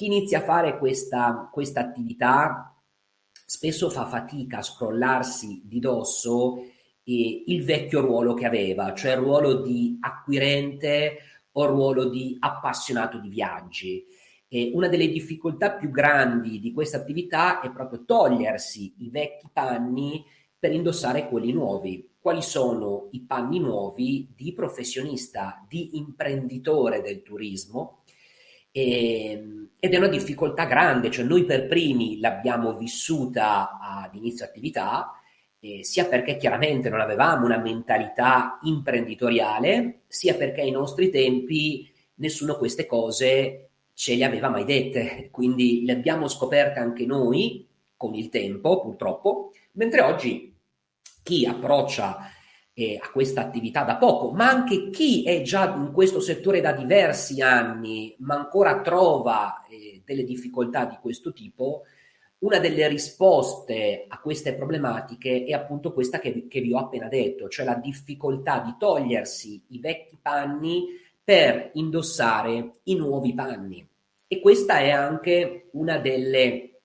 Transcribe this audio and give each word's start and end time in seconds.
chi 0.00 0.06
inizia 0.06 0.38
a 0.38 0.44
fare 0.44 0.78
questa, 0.78 1.50
attività 1.74 2.74
spesso 3.44 3.90
fa 3.90 4.06
fatica 4.06 4.56
a 4.56 4.62
scrollarsi 4.62 5.60
di 5.66 5.78
dosso 5.78 6.56
eh, 7.04 7.44
il 7.46 7.62
vecchio 7.64 8.00
ruolo 8.00 8.32
che 8.32 8.46
aveva, 8.46 8.94
cioè 8.94 9.10
il 9.10 9.18
ruolo 9.18 9.60
di 9.60 9.98
acquirente 10.00 11.18
o 11.52 11.64
il 11.64 11.68
ruolo 11.68 12.08
di 12.08 12.34
appassionato 12.40 13.18
di 13.18 13.28
viaggi. 13.28 14.06
E 14.48 14.70
una 14.72 14.88
delle 14.88 15.08
difficoltà 15.08 15.72
più 15.72 15.90
grandi 15.90 16.60
di 16.60 16.72
questa 16.72 16.96
attività 16.96 17.60
è 17.60 17.70
proprio 17.70 18.06
togliersi 18.06 18.94
i 19.00 19.10
vecchi 19.10 19.50
panni 19.52 20.24
per 20.58 20.72
indossare 20.72 21.28
quelli 21.28 21.52
nuovi. 21.52 22.08
Quali 22.18 22.40
sono 22.40 23.08
i 23.10 23.20
panni 23.20 23.58
nuovi 23.60 24.32
di 24.34 24.54
professionista, 24.54 25.62
di 25.68 25.98
imprenditore 25.98 27.02
del 27.02 27.20
turismo? 27.22 27.99
E, 28.72 29.30
ehm, 29.30 29.68
ed 29.80 29.94
è 29.94 29.96
una 29.96 30.08
difficoltà 30.08 30.66
grande, 30.66 31.10
cioè 31.10 31.24
noi 31.24 31.44
per 31.44 31.66
primi 31.66 32.20
l'abbiamo 32.20 32.76
vissuta 32.76 33.78
ad 33.80 34.14
inizio 34.14 34.44
attività, 34.44 35.18
eh, 35.58 35.82
sia 35.84 36.04
perché 36.06 36.36
chiaramente 36.36 36.90
non 36.90 37.00
avevamo 37.00 37.46
una 37.46 37.58
mentalità 37.58 38.58
imprenditoriale, 38.62 40.02
sia 40.06 40.34
perché 40.34 40.60
ai 40.60 40.70
nostri 40.70 41.10
tempi 41.10 41.90
nessuno 42.16 42.56
queste 42.56 42.84
cose 42.86 43.70
ce 43.94 44.16
le 44.16 44.24
aveva 44.24 44.50
mai 44.50 44.64
dette, 44.64 45.28
quindi 45.32 45.84
le 45.84 45.92
abbiamo 45.92 46.28
scoperte 46.28 46.78
anche 46.78 47.06
noi 47.06 47.66
con 47.96 48.14
il 48.14 48.28
tempo, 48.28 48.80
purtroppo, 48.80 49.52
mentre 49.72 50.02
oggi 50.02 50.54
chi 51.22 51.46
approccia 51.46 52.30
eh, 52.80 52.98
a 53.00 53.10
questa 53.10 53.42
attività 53.42 53.84
da 53.84 53.96
poco, 53.96 54.30
ma 54.30 54.48
anche 54.48 54.88
chi 54.88 55.22
è 55.24 55.42
già 55.42 55.74
in 55.76 55.92
questo 55.92 56.18
settore 56.18 56.62
da 56.62 56.72
diversi 56.72 57.42
anni, 57.42 58.14
ma 58.20 58.36
ancora 58.36 58.80
trova 58.80 59.66
eh, 59.68 60.00
delle 60.02 60.24
difficoltà 60.24 60.86
di 60.86 60.96
questo 61.00 61.32
tipo, 61.32 61.82
una 62.38 62.58
delle 62.58 62.88
risposte 62.88 64.06
a 64.08 64.18
queste 64.18 64.54
problematiche 64.54 65.44
è 65.44 65.52
appunto 65.52 65.92
questa 65.92 66.18
che, 66.18 66.46
che 66.48 66.60
vi 66.62 66.72
ho 66.72 66.78
appena 66.78 67.08
detto, 67.08 67.48
cioè 67.48 67.66
la 67.66 67.74
difficoltà 67.74 68.60
di 68.60 68.74
togliersi 68.78 69.62
i 69.68 69.78
vecchi 69.78 70.16
panni 70.20 70.86
per 71.22 71.72
indossare 71.74 72.78
i 72.84 72.94
nuovi 72.94 73.34
panni. 73.34 73.86
E 74.26 74.40
questa 74.40 74.78
è 74.78 74.90
anche 74.90 75.68
una 75.72 75.98
delle, 75.98 76.79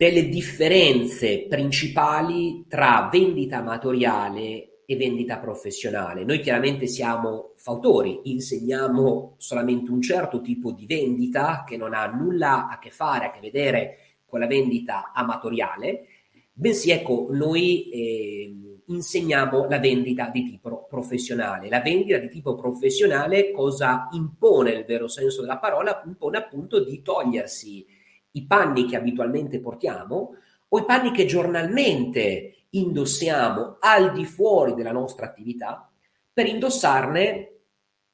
delle 0.00 0.30
differenze 0.30 1.44
principali 1.46 2.64
tra 2.66 3.10
vendita 3.12 3.58
amatoriale 3.58 4.84
e 4.86 4.96
vendita 4.96 5.36
professionale. 5.38 6.24
Noi 6.24 6.40
chiaramente 6.40 6.86
siamo 6.86 7.52
fautori, 7.56 8.20
insegniamo 8.22 9.34
solamente 9.36 9.90
un 9.90 10.00
certo 10.00 10.40
tipo 10.40 10.72
di 10.72 10.86
vendita 10.86 11.64
che 11.66 11.76
non 11.76 11.92
ha 11.92 12.06
nulla 12.06 12.70
a 12.70 12.78
che 12.78 12.88
fare, 12.88 13.26
a 13.26 13.30
che 13.30 13.40
vedere 13.40 13.96
con 14.24 14.40
la 14.40 14.46
vendita 14.46 15.12
amatoriale, 15.14 16.06
bensì 16.50 16.92
ecco, 16.92 17.28
noi 17.32 17.90
eh, 17.90 18.54
insegniamo 18.86 19.66
la 19.68 19.78
vendita 19.78 20.30
di 20.32 20.48
tipo 20.48 20.86
professionale. 20.88 21.68
La 21.68 21.82
vendita 21.82 22.16
di 22.16 22.30
tipo 22.30 22.54
professionale 22.54 23.50
cosa 23.50 24.08
impone 24.12 24.72
nel 24.72 24.86
vero 24.86 25.08
senso 25.08 25.42
della 25.42 25.58
parola? 25.58 26.00
Impone 26.06 26.38
appunto 26.38 26.82
di 26.82 27.02
togliersi 27.02 27.98
i 28.32 28.46
panni 28.46 28.86
che 28.86 28.96
abitualmente 28.96 29.60
portiamo 29.60 30.34
o 30.68 30.78
i 30.78 30.84
panni 30.84 31.10
che 31.10 31.26
giornalmente 31.26 32.66
indossiamo 32.70 33.76
al 33.80 34.12
di 34.12 34.24
fuori 34.24 34.74
della 34.74 34.92
nostra 34.92 35.26
attività 35.26 35.90
per 36.32 36.46
indossarne 36.46 37.58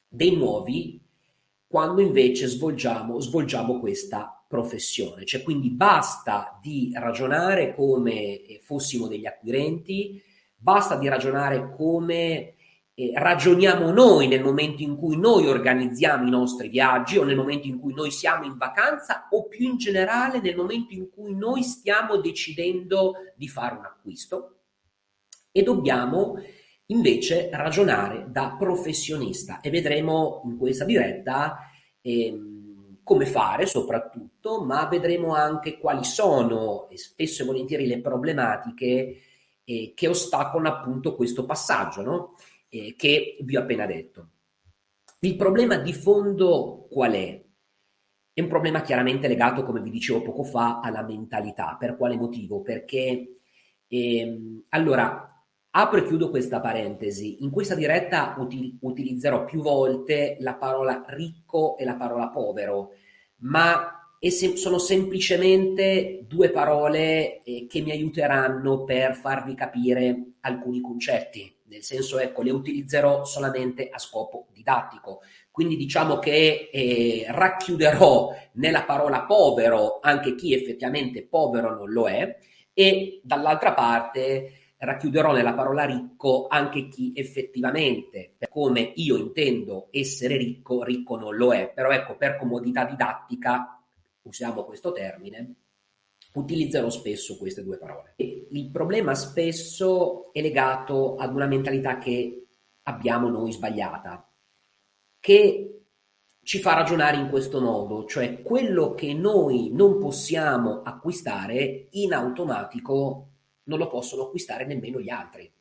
dei 0.08 0.34
nuovi 0.34 1.00
quando 1.66 2.00
invece 2.00 2.46
svolgiamo, 2.46 3.20
svolgiamo 3.20 3.78
questa 3.80 4.42
professione. 4.48 5.24
Cioè, 5.24 5.42
quindi 5.42 5.70
basta 5.70 6.58
di 6.62 6.92
ragionare 6.94 7.74
come 7.74 8.40
fossimo 8.62 9.08
degli 9.08 9.26
acquirenti, 9.26 10.22
basta 10.56 10.96
di 10.96 11.08
ragionare 11.08 11.74
come 11.76 12.54
eh, 12.98 13.12
ragioniamo 13.14 13.90
noi 13.92 14.26
nel 14.26 14.42
momento 14.42 14.82
in 14.82 14.96
cui 14.96 15.18
noi 15.18 15.46
organizziamo 15.46 16.26
i 16.26 16.30
nostri 16.30 16.68
viaggi 16.68 17.18
o 17.18 17.24
nel 17.24 17.36
momento 17.36 17.66
in 17.66 17.78
cui 17.78 17.92
noi 17.92 18.10
siamo 18.10 18.46
in 18.46 18.56
vacanza 18.56 19.28
o 19.30 19.46
più 19.48 19.68
in 19.68 19.76
generale 19.76 20.40
nel 20.40 20.56
momento 20.56 20.94
in 20.94 21.10
cui 21.10 21.34
noi 21.34 21.62
stiamo 21.62 22.16
decidendo 22.16 23.12
di 23.36 23.48
fare 23.48 23.76
un 23.76 23.84
acquisto 23.84 24.60
e 25.52 25.62
dobbiamo 25.62 26.36
invece 26.86 27.50
ragionare 27.52 28.28
da 28.30 28.56
professionista 28.58 29.60
e 29.60 29.68
vedremo 29.68 30.40
in 30.46 30.56
questa 30.56 30.86
diretta 30.86 31.58
ehm, 32.00 33.00
come 33.02 33.26
fare 33.26 33.66
soprattutto, 33.66 34.64
ma 34.64 34.86
vedremo 34.86 35.34
anche 35.34 35.76
quali 35.76 36.02
sono 36.02 36.88
spesso 36.94 37.42
e 37.42 37.46
volentieri 37.46 37.86
le 37.86 38.00
problematiche 38.00 39.16
eh, 39.64 39.92
che 39.94 40.08
ostacolano 40.08 40.74
appunto 40.74 41.14
questo 41.14 41.44
passaggio 41.44 42.02
no? 42.02 42.34
Eh, 42.80 42.94
che 42.96 43.36
vi 43.42 43.56
ho 43.56 43.60
appena 43.60 43.86
detto. 43.86 44.30
Il 45.20 45.36
problema 45.36 45.78
di 45.78 45.92
fondo 45.92 46.86
qual 46.90 47.12
è? 47.12 47.42
È 48.32 48.40
un 48.40 48.48
problema 48.48 48.82
chiaramente 48.82 49.28
legato, 49.28 49.64
come 49.64 49.80
vi 49.80 49.90
dicevo 49.90 50.22
poco 50.22 50.44
fa, 50.44 50.80
alla 50.80 51.02
mentalità. 51.02 51.76
Per 51.78 51.96
quale 51.96 52.16
motivo? 52.16 52.60
Perché 52.60 53.38
ehm, 53.88 54.64
allora 54.68 55.44
apro 55.70 55.98
e 55.98 56.04
chiudo 56.04 56.30
questa 56.30 56.60
parentesi. 56.60 57.42
In 57.42 57.50
questa 57.50 57.74
diretta 57.74 58.34
util- 58.38 58.76
utilizzerò 58.80 59.44
più 59.44 59.62
volte 59.62 60.36
la 60.40 60.54
parola 60.54 61.04
ricco 61.08 61.76
e 61.78 61.84
la 61.84 61.96
parola 61.96 62.28
povero, 62.28 62.90
ma 63.38 64.14
se- 64.20 64.56
sono 64.56 64.78
semplicemente 64.78 66.24
due 66.26 66.50
parole 66.50 67.42
eh, 67.42 67.66
che 67.66 67.80
mi 67.80 67.90
aiuteranno 67.90 68.84
per 68.84 69.14
farvi 69.14 69.54
capire 69.54 70.34
alcuni 70.40 70.80
concetti 70.80 71.55
nel 71.68 71.82
senso 71.82 72.18
ecco, 72.18 72.42
le 72.42 72.50
utilizzerò 72.50 73.24
solamente 73.24 73.88
a 73.90 73.98
scopo 73.98 74.46
didattico. 74.52 75.22
Quindi 75.50 75.76
diciamo 75.76 76.18
che 76.18 76.70
eh, 76.72 77.26
racchiuderò 77.28 78.34
nella 78.54 78.84
parola 78.84 79.22
povero 79.22 79.98
anche 80.00 80.34
chi 80.34 80.54
effettivamente 80.54 81.24
povero 81.26 81.74
non 81.74 81.90
lo 81.90 82.08
è 82.08 82.38
e 82.72 83.20
dall'altra 83.22 83.72
parte 83.72 84.52
racchiuderò 84.78 85.32
nella 85.32 85.54
parola 85.54 85.84
ricco 85.84 86.46
anche 86.48 86.88
chi 86.88 87.12
effettivamente, 87.14 88.34
per 88.36 88.48
come 88.50 88.92
io 88.96 89.16
intendo 89.16 89.88
essere 89.90 90.36
ricco, 90.36 90.84
ricco 90.84 91.16
non 91.16 91.34
lo 91.34 91.54
è. 91.54 91.72
Però 91.74 91.90
ecco, 91.90 92.16
per 92.16 92.36
comodità 92.36 92.84
didattica 92.84 93.82
usiamo 94.22 94.64
questo 94.64 94.92
termine 94.92 95.54
utilizzerò 96.36 96.90
spesso 96.90 97.36
queste 97.36 97.62
due 97.62 97.78
parole. 97.78 98.14
E 98.16 98.46
il 98.50 98.70
problema 98.70 99.14
spesso 99.14 100.32
è 100.32 100.40
legato 100.40 101.16
ad 101.16 101.34
una 101.34 101.46
mentalità 101.46 101.98
che 101.98 102.46
abbiamo 102.82 103.28
noi 103.28 103.52
sbagliata, 103.52 104.30
che 105.18 105.70
ci 106.42 106.60
fa 106.60 106.74
ragionare 106.74 107.16
in 107.16 107.28
questo 107.28 107.60
modo, 107.60 108.04
cioè 108.04 108.42
quello 108.42 108.94
che 108.94 109.12
noi 109.14 109.70
non 109.72 109.98
possiamo 109.98 110.82
acquistare 110.82 111.88
in 111.90 112.12
automatico 112.12 113.30
non 113.64 113.78
lo 113.78 113.88
possono 113.88 114.24
acquistare 114.24 114.64
nemmeno 114.64 115.00
gli 115.00 115.10
altri. 115.10 115.52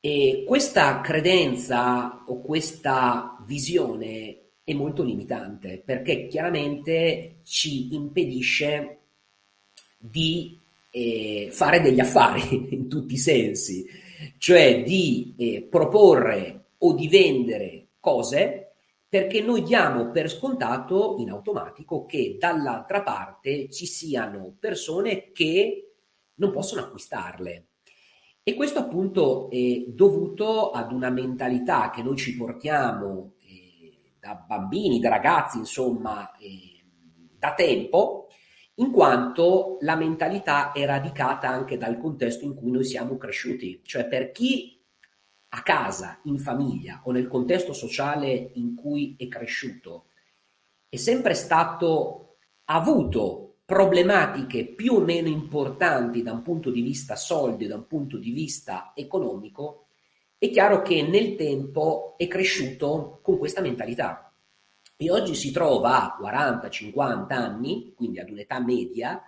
E 0.00 0.44
questa 0.46 1.00
credenza 1.00 2.24
o 2.26 2.40
questa 2.40 3.36
visione 3.44 4.45
è 4.68 4.74
molto 4.74 5.04
limitante 5.04 5.80
perché 5.84 6.26
chiaramente 6.26 7.36
ci 7.44 7.94
impedisce 7.94 8.98
di 9.96 10.58
eh, 10.90 11.50
fare 11.52 11.80
degli 11.80 12.00
affari 12.00 12.66
in 12.74 12.88
tutti 12.88 13.14
i 13.14 13.18
sensi, 13.18 13.86
cioè 14.38 14.82
di 14.82 15.36
eh, 15.38 15.62
proporre 15.70 16.70
o 16.78 16.94
di 16.94 17.06
vendere 17.06 17.90
cose 18.00 18.72
perché 19.08 19.40
noi 19.40 19.62
diamo 19.62 20.10
per 20.10 20.28
scontato 20.28 21.14
in 21.20 21.30
automatico 21.30 22.04
che 22.04 22.36
dall'altra 22.36 23.04
parte 23.04 23.70
ci 23.70 23.86
siano 23.86 24.56
persone 24.58 25.30
che 25.30 25.92
non 26.34 26.50
possono 26.50 26.80
acquistarle. 26.80 27.66
E 28.42 28.54
questo 28.54 28.80
appunto 28.80 29.48
è 29.48 29.84
dovuto 29.86 30.72
ad 30.72 30.90
una 30.90 31.10
mentalità 31.10 31.90
che 31.90 32.02
noi 32.02 32.16
ci 32.16 32.36
portiamo 32.36 33.34
da 34.26 34.34
bambini, 34.34 34.98
da 34.98 35.08
ragazzi, 35.08 35.58
insomma, 35.58 36.34
eh, 36.36 36.84
da 37.38 37.54
tempo, 37.54 38.28
in 38.74 38.90
quanto 38.90 39.78
la 39.80 39.94
mentalità 39.94 40.72
è 40.72 40.84
radicata 40.84 41.48
anche 41.48 41.78
dal 41.78 41.98
contesto 41.98 42.44
in 42.44 42.54
cui 42.54 42.70
noi 42.70 42.84
siamo 42.84 43.16
cresciuti. 43.16 43.80
Cioè 43.84 44.06
per 44.06 44.32
chi 44.32 44.82
a 45.50 45.62
casa, 45.62 46.20
in 46.24 46.38
famiglia 46.38 47.02
o 47.04 47.12
nel 47.12 47.28
contesto 47.28 47.72
sociale 47.72 48.50
in 48.54 48.74
cui 48.74 49.14
è 49.16 49.28
cresciuto, 49.28 50.06
è 50.88 50.96
sempre 50.96 51.34
stato 51.34 52.38
avuto 52.64 53.58
problematiche 53.64 54.66
più 54.66 54.94
o 54.94 55.00
meno 55.00 55.28
importanti 55.28 56.22
da 56.22 56.32
un 56.32 56.42
punto 56.42 56.70
di 56.70 56.82
vista 56.82 57.16
soldi, 57.16 57.66
da 57.66 57.76
un 57.76 57.86
punto 57.86 58.18
di 58.18 58.32
vista 58.32 58.92
economico, 58.94 59.85
è 60.38 60.50
chiaro 60.50 60.82
che 60.82 61.02
nel 61.02 61.34
tempo 61.34 62.14
è 62.16 62.26
cresciuto 62.28 63.20
con 63.22 63.38
questa 63.38 63.60
mentalità. 63.60 64.22
e 64.98 65.10
oggi 65.10 65.34
si 65.34 65.50
trova 65.50 66.16
a 66.16 66.18
40-50 66.18 67.32
anni, 67.32 67.92
quindi 67.94 68.18
ad 68.18 68.30
un'età 68.30 68.60
media, 68.60 69.22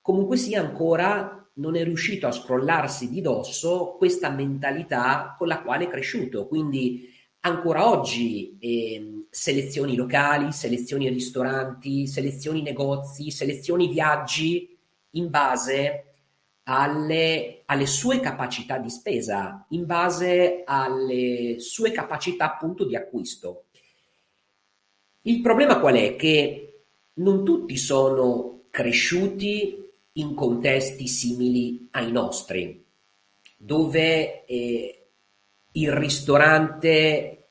comunque 0.00 0.38
sia 0.38 0.60
ancora 0.60 1.46
non 1.56 1.76
è 1.76 1.84
riuscito 1.84 2.26
a 2.26 2.32
scrollarsi 2.32 3.10
di 3.10 3.20
dosso 3.20 3.96
questa 3.98 4.30
mentalità 4.30 5.34
con 5.36 5.46
la 5.46 5.60
quale 5.60 5.84
è 5.84 5.88
cresciuto. 5.88 6.46
Quindi 6.46 7.12
ancora 7.40 7.88
oggi 7.88 8.56
eh, 8.58 9.26
selezioni 9.28 9.94
locali, 9.94 10.52
selezioni 10.52 11.08
ristoranti, 11.08 12.06
selezioni 12.06 12.62
negozi, 12.62 13.30
selezioni 13.30 13.88
viaggi 13.88 14.74
in 15.10 15.28
base 15.28 16.13
alle, 16.64 17.62
alle, 17.66 17.86
sue 17.86 18.20
capacità 18.20 18.78
di 18.78 18.90
spesa, 18.90 19.66
in 19.70 19.86
base 19.86 20.62
alle 20.64 21.56
sue 21.58 21.92
capacità 21.92 22.46
appunto 22.46 22.84
di 22.84 22.96
acquisto. 22.96 23.64
Il 25.22 25.40
problema 25.40 25.78
qual 25.78 25.94
è? 25.94 26.16
Che 26.16 26.82
non 27.14 27.44
tutti 27.44 27.76
sono 27.76 28.64
cresciuti 28.70 29.82
in 30.12 30.34
contesti 30.34 31.06
simili 31.06 31.88
ai 31.92 32.12
nostri, 32.12 32.84
dove 33.56 34.44
eh, 34.44 35.08
il 35.72 35.92
ristorante 35.92 37.48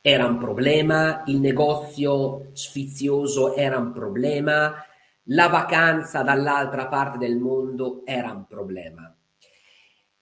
era 0.00 0.26
un 0.26 0.38
problema, 0.38 1.22
il 1.26 1.38
negozio 1.38 2.50
sfizioso 2.54 3.54
era 3.54 3.78
un 3.78 3.92
problema, 3.92 4.74
la 5.26 5.48
vacanza 5.48 6.22
dall'altra 6.22 6.88
parte 6.88 7.18
del 7.18 7.38
mondo 7.38 8.02
era 8.04 8.32
un 8.32 8.46
problema. 8.46 9.14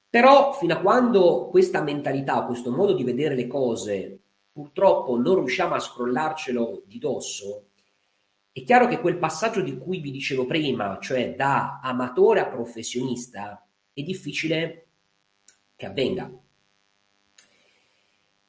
Però 0.08 0.52
fino 0.52 0.74
a 0.74 0.80
quando 0.80 1.48
questa 1.48 1.82
mentalità, 1.82 2.44
questo 2.44 2.72
modo 2.72 2.92
di 2.92 3.04
vedere 3.04 3.34
le 3.34 3.46
cose, 3.46 4.18
purtroppo 4.50 5.16
non 5.16 5.36
riusciamo 5.36 5.74
a 5.74 5.78
scrollarcelo 5.78 6.82
di 6.84 6.98
dosso, 6.98 7.66
è 8.52 8.64
chiaro 8.64 8.88
che 8.88 8.98
quel 8.98 9.18
passaggio 9.18 9.60
di 9.60 9.78
cui 9.78 10.00
vi 10.00 10.10
dicevo 10.10 10.44
prima, 10.44 10.98
cioè 11.00 11.36
da 11.36 11.78
amatore 11.80 12.40
a 12.40 12.48
professionista, 12.48 13.64
è 13.92 14.02
difficile 14.02 14.88
che 15.76 15.86
avvenga. 15.86 16.30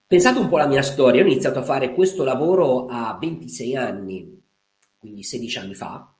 Pensate 0.07 0.39
un 0.39 0.49
po' 0.49 0.57
alla 0.57 0.67
mia 0.67 0.81
storia, 0.81 1.21
io 1.21 1.27
ho 1.27 1.31
iniziato 1.31 1.59
a 1.59 1.63
fare 1.63 1.93
questo 1.93 2.23
lavoro 2.23 2.87
a 2.87 3.15
26 3.17 3.75
anni, 3.75 4.41
quindi 4.97 5.23
16 5.23 5.57
anni 5.59 5.75
fa, 5.75 6.13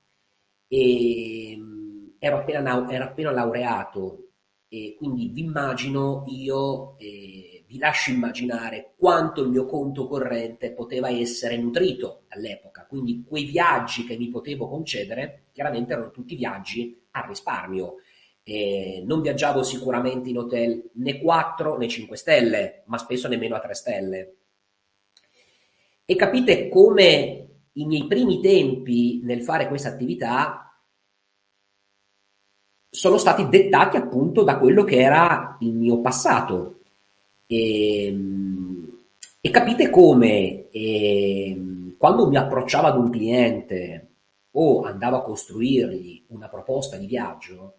e 0.74 1.54
mm, 1.58 2.06
ero 2.18 2.38
appena, 2.38 2.90
ero 2.90 3.04
appena 3.04 3.30
laureato, 3.30 4.28
e 4.68 4.94
quindi 4.96 5.28
vi 5.28 5.42
immagino 5.42 6.24
io... 6.28 6.96
Eh, 6.98 7.52
vi 7.72 7.78
lascio 7.78 8.10
immaginare 8.10 8.92
quanto 8.98 9.40
il 9.42 9.48
mio 9.48 9.64
conto 9.64 10.06
corrente 10.06 10.72
poteva 10.72 11.08
essere 11.08 11.56
nutrito 11.56 12.24
all'epoca, 12.28 12.84
quindi 12.86 13.24
quei 13.26 13.44
viaggi 13.44 14.04
che 14.04 14.18
mi 14.18 14.28
potevo 14.28 14.68
concedere 14.68 15.44
chiaramente 15.52 15.94
erano 15.94 16.10
tutti 16.10 16.36
viaggi 16.36 17.02
a 17.12 17.24
risparmio. 17.26 17.94
Eh, 18.42 19.02
non 19.06 19.22
viaggiavo 19.22 19.62
sicuramente 19.62 20.28
in 20.28 20.36
hotel 20.36 20.90
né 20.96 21.18
4 21.18 21.78
né 21.78 21.88
5 21.88 22.14
stelle, 22.14 22.82
ma 22.86 22.98
spesso 22.98 23.26
nemmeno 23.26 23.56
a 23.56 23.60
3 23.60 23.74
stelle. 23.74 24.36
E 26.04 26.14
capite 26.14 26.68
come 26.68 27.51
i 27.74 27.86
miei 27.86 28.06
primi 28.06 28.40
tempi 28.40 29.20
nel 29.22 29.42
fare 29.42 29.68
questa 29.68 29.88
attività 29.88 30.72
sono 32.88 33.16
stati 33.16 33.48
dettati 33.48 33.96
appunto 33.96 34.42
da 34.42 34.58
quello 34.58 34.84
che 34.84 34.96
era 35.00 35.56
il 35.60 35.72
mio 35.72 36.00
passato, 36.00 36.80
e, 37.46 38.06
ehm, 38.06 38.98
e 39.40 39.50
capite 39.50 39.90
come 39.90 40.68
eh, 40.70 41.94
quando 41.96 42.28
mi 42.28 42.36
approcciavo 42.36 42.86
ad 42.86 42.98
un 42.98 43.10
cliente 43.10 44.08
o 44.52 44.82
andavo 44.82 45.16
a 45.16 45.22
costruirgli 45.22 46.24
una 46.28 46.48
proposta 46.48 46.96
di 46.96 47.06
viaggio, 47.06 47.74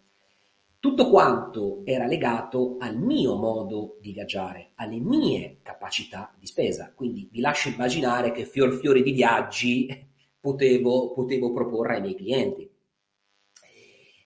tutto 0.84 1.08
quanto 1.08 1.80
era 1.86 2.04
legato 2.04 2.76
al 2.78 2.98
mio 2.98 3.36
modo 3.36 3.96
di 4.02 4.12
viaggiare, 4.12 4.72
alle 4.74 4.98
mie 4.98 5.60
capacità 5.62 6.30
di 6.38 6.44
spesa. 6.44 6.92
Quindi 6.94 7.26
vi 7.32 7.40
lascio 7.40 7.70
immaginare 7.70 8.32
che 8.32 8.44
fior 8.44 8.74
fiore 8.74 9.02
di 9.02 9.12
viaggi 9.12 9.88
potevo, 10.38 11.14
potevo 11.14 11.54
proporre 11.54 11.94
ai 11.94 12.00
miei 12.02 12.14
clienti. 12.14 12.70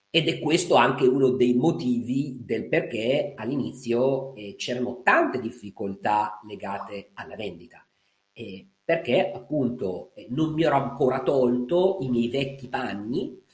Ed 0.09 0.27
è 0.27 0.39
questo 0.41 0.75
anche 0.75 1.07
uno 1.07 1.29
dei 1.29 1.53
motivi 1.53 2.41
del 2.43 2.67
perché 2.67 3.35
all'inizio 3.37 4.35
eh, 4.35 4.55
c'erano 4.57 4.99
tante 5.01 5.39
difficoltà 5.39 6.41
legate 6.45 7.11
alla 7.13 7.37
vendita, 7.37 7.87
eh, 8.33 8.67
perché 8.83 9.31
appunto 9.31 10.11
eh, 10.13 10.27
non 10.29 10.51
mi 10.51 10.63
ero 10.63 10.75
ancora 10.75 11.23
tolto 11.23 11.99
i 12.01 12.09
miei 12.09 12.27
vecchi 12.27 12.67
panni 12.67 13.47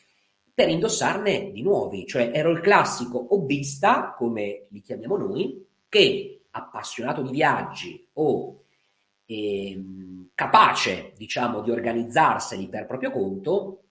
per 0.56 0.70
indossarne 0.70 1.52
di 1.52 1.62
nuovi, 1.62 2.08
cioè 2.08 2.32
ero 2.34 2.50
il 2.50 2.62
classico 2.62 3.34
hobbista, 3.36 4.16
come 4.18 4.68
li 4.70 4.80
chiamiamo 4.80 5.18
noi, 5.18 5.68
che 5.90 6.46
appassionato 6.52 7.22
di 7.22 7.32
viaggi 7.32 8.08
o 8.14 8.64
ehm, 9.26 10.30
capace, 10.34 11.12
diciamo, 11.18 11.62
di 11.62 11.72
organizzarseli 11.72 12.70
per 12.70 12.86
proprio 12.86 13.12
conto, 13.12 13.82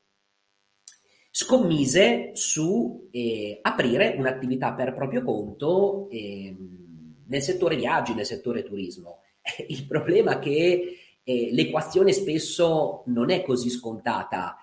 scommise 1.31 2.31
su 2.33 3.09
eh, 3.11 3.59
aprire 3.61 4.15
un'attività 4.17 4.73
per 4.73 4.95
proprio 4.95 5.23
conto 5.23 6.09
eh, 6.11 6.57
nel 7.27 7.43
settore 7.43 7.77
viaggi, 7.77 8.15
nel 8.15 8.25
settore 8.25 8.63
turismo. 8.63 9.19
Il 9.69 9.87
problema 9.87 10.37
è 10.37 10.39
che 10.39 10.99
eh, 11.23 11.49
l'equazione 11.53 12.13
spesso 12.13 13.03
non 13.07 13.31
è 13.31 13.43
così 13.43 13.69
scontata. 13.69 14.57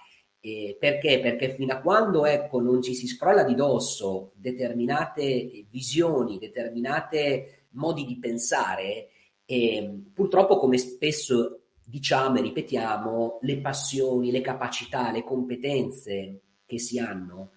Eh, 0.44 0.76
perché? 0.80 1.20
Perché 1.20 1.54
fino 1.54 1.74
a 1.74 1.80
quando 1.82 2.26
ecco, 2.26 2.60
non 2.60 2.82
ci 2.82 2.96
si 2.96 3.08
scrolla 3.08 3.44
di 3.44 3.54
dosso 3.54 4.32
determinate 4.36 5.66
visioni, 5.70 6.40
determinate 6.40 7.68
modi 7.72 8.06
di 8.06 8.18
pensare, 8.18 9.10
ehm, 9.46 10.12
purtroppo 10.14 10.58
come 10.58 10.78
spesso 10.78 11.62
diciamo 11.86 12.38
e 12.40 12.42
ripetiamo, 12.42 13.40
le 13.42 13.60
passioni, 13.60 14.32
le 14.32 14.42
capacità, 14.42 15.12
le 15.12 15.24
competenze 15.24 16.42
che 16.66 16.80
si 16.80 16.98
hanno 16.98 17.52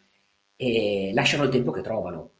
eh, 0.56 1.10
lasciano 1.14 1.44
il 1.44 1.50
tempo 1.50 1.70
che 1.70 1.82
trovano. 1.82 2.32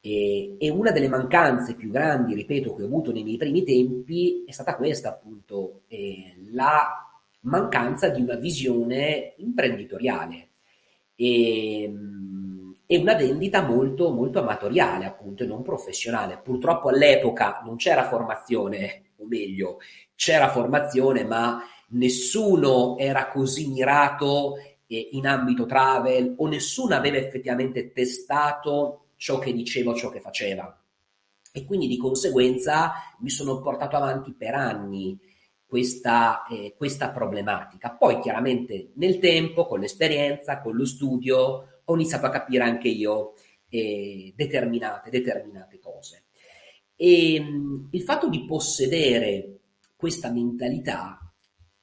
E, 0.00 0.56
e, 0.58 0.70
una 0.70 0.92
delle 0.92 1.08
mancanze 1.08 1.74
più 1.74 1.90
grandi, 1.90 2.34
ripeto, 2.34 2.74
che 2.74 2.82
ho 2.82 2.86
avuto 2.86 3.12
nei 3.12 3.22
miei 3.22 3.36
primi 3.36 3.64
tempi 3.64 4.44
è 4.46 4.52
stata 4.52 4.76
questa, 4.76 5.10
appunto, 5.10 5.82
eh, 5.88 6.36
la 6.52 7.09
mancanza 7.40 8.08
di 8.08 8.20
una 8.20 8.36
visione 8.36 9.34
imprenditoriale 9.38 10.48
e, 11.14 11.92
e, 12.86 12.98
una 12.98 13.14
vendita 13.14 13.62
molto, 13.62 14.10
molto 14.10 14.40
amatoriale, 14.40 15.06
appunto, 15.06 15.44
e 15.44 15.46
non 15.46 15.62
professionale. 15.62 16.40
Purtroppo 16.42 16.88
all'epoca 16.88 17.60
non 17.64 17.76
c'era 17.76 18.08
formazione, 18.08 19.12
o 19.16 19.26
meglio, 19.26 19.78
c'era 20.14 20.50
formazione, 20.50 21.24
ma 21.24 21.62
nessuno 21.90 22.96
era 22.98 23.28
così 23.28 23.68
mirato 23.68 24.54
in 24.86 25.26
ambito 25.26 25.66
travel 25.66 26.34
o 26.36 26.48
nessuno 26.48 26.96
aveva 26.96 27.16
effettivamente 27.16 27.92
testato 27.92 29.10
ciò 29.16 29.38
che 29.38 29.52
diceva 29.52 29.92
o 29.92 29.94
ciò 29.94 30.10
che 30.10 30.20
faceva. 30.20 30.76
E 31.52 31.64
quindi 31.64 31.86
di 31.86 31.96
conseguenza 31.96 32.92
mi 33.20 33.30
sono 33.30 33.60
portato 33.60 33.96
avanti 33.96 34.32
per 34.32 34.54
anni 34.54 35.18
questa, 35.70 36.44
eh, 36.48 36.74
questa 36.76 37.10
problematica. 37.10 37.92
Poi 37.92 38.18
chiaramente 38.18 38.90
nel 38.96 39.20
tempo, 39.20 39.66
con 39.66 39.78
l'esperienza, 39.78 40.60
con 40.60 40.74
lo 40.74 40.84
studio, 40.84 41.82
ho 41.84 41.94
iniziato 41.94 42.26
a 42.26 42.30
capire 42.30 42.64
anche 42.64 42.88
io 42.88 43.34
eh, 43.68 44.32
determinate, 44.34 45.10
determinate 45.10 45.78
cose. 45.78 46.24
E 46.96 47.40
mh, 47.40 47.88
il 47.92 48.02
fatto 48.02 48.28
di 48.28 48.44
possedere 48.44 49.60
questa 49.94 50.30
mentalità 50.30 51.32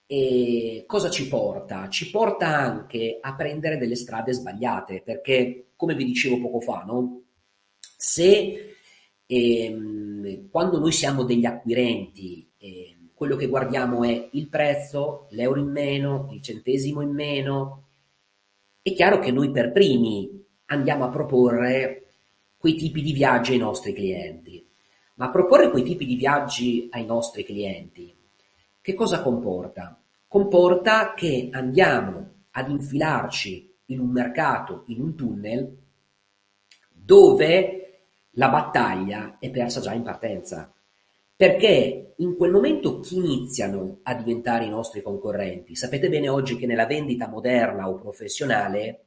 e 0.06 0.84
cosa 0.86 1.10
ci 1.10 1.30
porta? 1.30 1.88
Ci 1.88 2.10
porta 2.10 2.48
anche 2.48 3.20
a 3.22 3.34
prendere 3.36 3.78
delle 3.78 3.96
strade 3.96 4.34
sbagliate, 4.34 5.02
perché 5.02 5.70
come 5.78 5.96
vi 5.96 6.04
dicevo 6.04 6.42
poco 6.42 6.60
fa, 6.60 6.84
no? 6.84 7.22
se 7.98 8.76
ehm, 9.26 10.50
quando 10.50 10.80
noi 10.80 10.92
siamo 10.92 11.24
degli 11.24 11.46
acquirenti, 11.46 12.48
eh, 12.58 12.97
quello 13.18 13.36
che 13.36 13.48
guardiamo 13.48 14.04
è 14.04 14.30
il 14.34 14.48
prezzo, 14.48 15.26
l'euro 15.32 15.60
in 15.60 15.72
meno, 15.72 16.30
il 16.32 16.42
centesimo 16.42 17.02
in 17.02 17.10
meno, 17.10 17.88
è 18.82 18.94
chiaro 18.94 19.18
che 19.18 19.32
noi 19.32 19.50
per 19.50 19.72
primi 19.72 20.46
andiamo 20.66 21.04
a 21.04 21.10
proporre 21.10 22.12
quei 22.56 22.76
tipi 22.76 23.02
di 23.02 23.14
viaggi 23.14 23.54
ai 23.54 23.58
nostri 23.58 23.92
clienti. 23.94 24.64
Ma 25.16 25.32
proporre 25.32 25.72
quei 25.72 25.82
tipi 25.82 26.06
di 26.06 26.16
viaggi 26.16 26.88
ai 26.92 27.06
nostri 27.06 27.44
clienti 27.44 28.16
che 28.88 28.94
cosa 28.94 29.22
comporta? 29.22 30.02
Comporta 30.30 31.14
che 31.14 31.50
andiamo 31.52 32.46
ad 32.52 32.70
infilarci 32.70 33.80
in 33.88 34.00
un 34.00 34.08
mercato, 34.12 34.86
in 34.88 35.02
un 35.02 35.14
tunnel, 35.14 35.78
dove 36.90 38.06
la 38.30 38.48
battaglia 38.48 39.40
è 39.40 39.50
persa 39.50 39.82
già 39.82 39.92
in 39.92 40.04
partenza. 40.04 40.74
Perché 41.38 42.16
in 42.18 42.36
quel 42.36 42.50
momento 42.50 43.00
chi 43.00 43.18
iniziano 43.18 44.00
a 44.02 44.16
diventare 44.16 44.66
i 44.66 44.70
nostri 44.70 45.04
concorrenti? 45.04 45.76
Sapete 45.76 46.10
bene 46.10 46.30
oggi 46.30 46.58
che 46.58 46.66
nella 46.66 46.88
vendita 46.88 47.28
moderna 47.28 47.88
o 47.88 47.94
professionale 47.94 49.04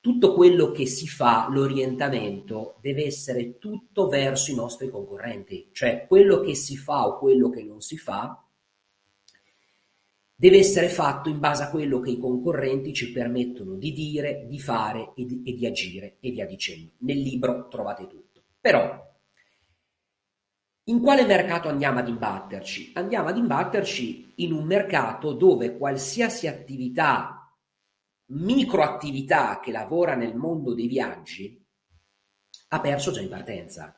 tutto 0.00 0.34
quello 0.34 0.72
che 0.72 0.86
si 0.86 1.06
fa, 1.06 1.46
l'orientamento, 1.48 2.78
deve 2.80 3.04
essere 3.04 3.58
tutto 3.58 4.08
verso 4.08 4.50
i 4.50 4.56
nostri 4.56 4.90
concorrenti, 4.90 5.68
cioè 5.70 6.06
quello 6.08 6.40
che 6.40 6.56
si 6.56 6.76
fa 6.76 7.06
o 7.06 7.18
quello 7.20 7.48
che 7.48 7.62
non 7.62 7.80
si 7.80 7.96
fa 7.96 8.44
deve 10.34 10.58
essere 10.58 10.88
fatto 10.88 11.28
in 11.28 11.38
base 11.38 11.62
a 11.62 11.70
quello 11.70 12.00
che 12.00 12.10
i 12.10 12.18
concorrenti 12.18 12.92
ci 12.92 13.12
permettono 13.12 13.76
di 13.76 13.92
dire, 13.92 14.46
di 14.48 14.58
fare 14.58 15.12
e 15.14 15.24
di, 15.24 15.42
e 15.44 15.52
di 15.52 15.64
agire 15.64 16.16
e 16.18 16.32
via 16.32 16.44
dicendo. 16.44 16.94
Nel 16.98 17.20
libro 17.20 17.68
trovate 17.68 18.08
tutto. 18.08 18.42
Però 18.60 19.11
in 20.84 21.00
quale 21.00 21.24
mercato 21.24 21.68
andiamo 21.68 22.00
ad 22.00 22.08
imbatterci? 22.08 22.90
Andiamo 22.94 23.28
ad 23.28 23.36
imbatterci 23.36 24.32
in 24.36 24.52
un 24.52 24.64
mercato 24.64 25.32
dove 25.32 25.76
qualsiasi 25.76 26.48
attività, 26.48 27.56
microattività 28.32 29.60
che 29.60 29.70
lavora 29.70 30.16
nel 30.16 30.34
mondo 30.34 30.74
dei 30.74 30.88
viaggi, 30.88 31.64
ha 32.68 32.80
perso 32.80 33.12
già 33.12 33.20
in 33.20 33.28
partenza. 33.28 33.96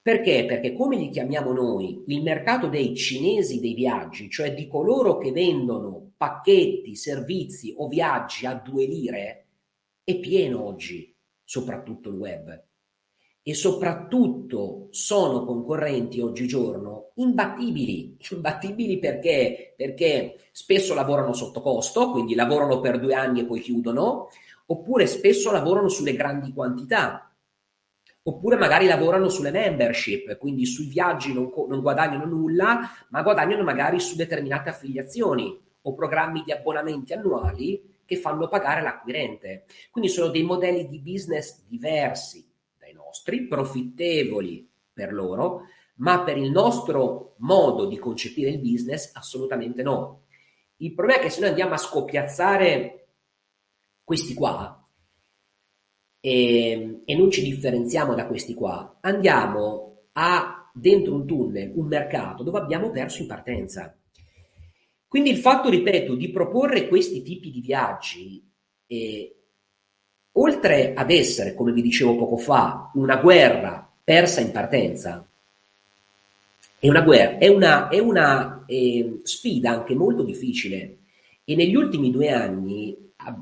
Perché? 0.00 0.46
Perché 0.46 0.72
come 0.72 0.96
li 0.96 1.10
chiamiamo 1.10 1.52
noi, 1.52 2.04
il 2.06 2.22
mercato 2.22 2.68
dei 2.68 2.94
cinesi 2.94 3.60
dei 3.60 3.74
viaggi, 3.74 4.30
cioè 4.30 4.54
di 4.54 4.68
coloro 4.68 5.18
che 5.18 5.32
vendono 5.32 6.12
pacchetti, 6.16 6.94
servizi 6.94 7.74
o 7.76 7.88
viaggi 7.88 8.46
a 8.46 8.54
due 8.54 8.86
lire, 8.86 9.48
è 10.02 10.18
pieno 10.20 10.64
oggi, 10.64 11.14
soprattutto 11.44 12.08
il 12.08 12.14
web 12.14 12.66
e 13.48 13.54
soprattutto 13.54 14.88
sono 14.90 15.44
concorrenti 15.44 16.20
oggigiorno 16.20 17.12
imbattibili. 17.14 18.16
Imbattibili 18.32 18.98
perché? 18.98 19.72
Perché 19.76 20.48
spesso 20.50 20.94
lavorano 20.94 21.32
sotto 21.32 21.60
costo, 21.60 22.10
quindi 22.10 22.34
lavorano 22.34 22.80
per 22.80 22.98
due 22.98 23.14
anni 23.14 23.40
e 23.40 23.44
poi 23.44 23.60
chiudono, 23.60 24.30
oppure 24.66 25.06
spesso 25.06 25.52
lavorano 25.52 25.88
sulle 25.88 26.16
grandi 26.16 26.52
quantità, 26.52 27.32
oppure 28.24 28.56
magari 28.56 28.86
lavorano 28.86 29.28
sulle 29.28 29.52
membership, 29.52 30.38
quindi 30.38 30.66
sui 30.66 30.86
viaggi 30.86 31.32
non, 31.32 31.48
non 31.68 31.80
guadagnano 31.80 32.24
nulla, 32.24 32.80
ma 33.10 33.22
guadagnano 33.22 33.62
magari 33.62 34.00
su 34.00 34.16
determinate 34.16 34.70
affiliazioni 34.70 35.56
o 35.82 35.94
programmi 35.94 36.42
di 36.44 36.50
abbonamenti 36.50 37.12
annuali 37.12 37.94
che 38.04 38.16
fanno 38.16 38.48
pagare 38.48 38.82
l'acquirente. 38.82 39.66
Quindi 39.92 40.10
sono 40.10 40.32
dei 40.32 40.42
modelli 40.42 40.88
di 40.88 40.98
business 40.98 41.62
diversi 41.68 42.45
nostri, 42.96 43.46
profittevoli 43.46 44.68
per 44.92 45.12
loro, 45.12 45.62
ma 45.96 46.22
per 46.22 46.36
il 46.36 46.50
nostro 46.50 47.34
modo 47.38 47.86
di 47.86 47.98
concepire 47.98 48.50
il 48.50 48.58
business 48.58 49.10
assolutamente 49.14 49.82
no. 49.82 50.24
Il 50.78 50.94
problema 50.94 51.20
è 51.20 51.22
che 51.24 51.30
se 51.30 51.40
noi 51.40 51.50
andiamo 51.50 51.74
a 51.74 51.78
scoppiazzare 51.78 53.08
questi 54.02 54.34
qua 54.34 54.86
e, 56.20 57.02
e 57.04 57.16
non 57.16 57.30
ci 57.30 57.42
differenziamo 57.42 58.14
da 58.14 58.26
questi 58.26 58.54
qua, 58.54 58.98
andiamo 59.00 60.08
a 60.12 60.70
dentro 60.74 61.14
un 61.14 61.26
tunnel, 61.26 61.72
un 61.74 61.86
mercato 61.86 62.42
dove 62.42 62.58
abbiamo 62.58 62.90
perso 62.90 63.22
in 63.22 63.28
partenza. 63.28 63.98
Quindi 65.08 65.30
il 65.30 65.38
fatto, 65.38 65.70
ripeto, 65.70 66.14
di 66.14 66.30
proporre 66.30 66.88
questi 66.88 67.22
tipi 67.22 67.50
di 67.50 67.60
viaggi 67.60 68.52
eh, 68.86 69.45
oltre 70.38 70.94
ad 70.94 71.10
essere, 71.10 71.54
come 71.54 71.72
vi 71.72 71.82
dicevo 71.82 72.16
poco 72.16 72.36
fa, 72.36 72.90
una 72.94 73.16
guerra 73.16 73.88
persa 74.02 74.40
in 74.40 74.52
partenza, 74.52 75.26
è 76.78 76.88
una, 76.88 77.02
guerra, 77.02 77.38
è 77.38 77.48
una, 77.48 77.88
è 77.88 77.98
una 77.98 78.64
eh, 78.66 79.20
sfida 79.22 79.70
anche 79.70 79.94
molto 79.94 80.22
difficile. 80.22 80.98
E 81.44 81.54
negli 81.54 81.74
ultimi 81.74 82.10
due 82.10 82.30
anni 82.30 82.96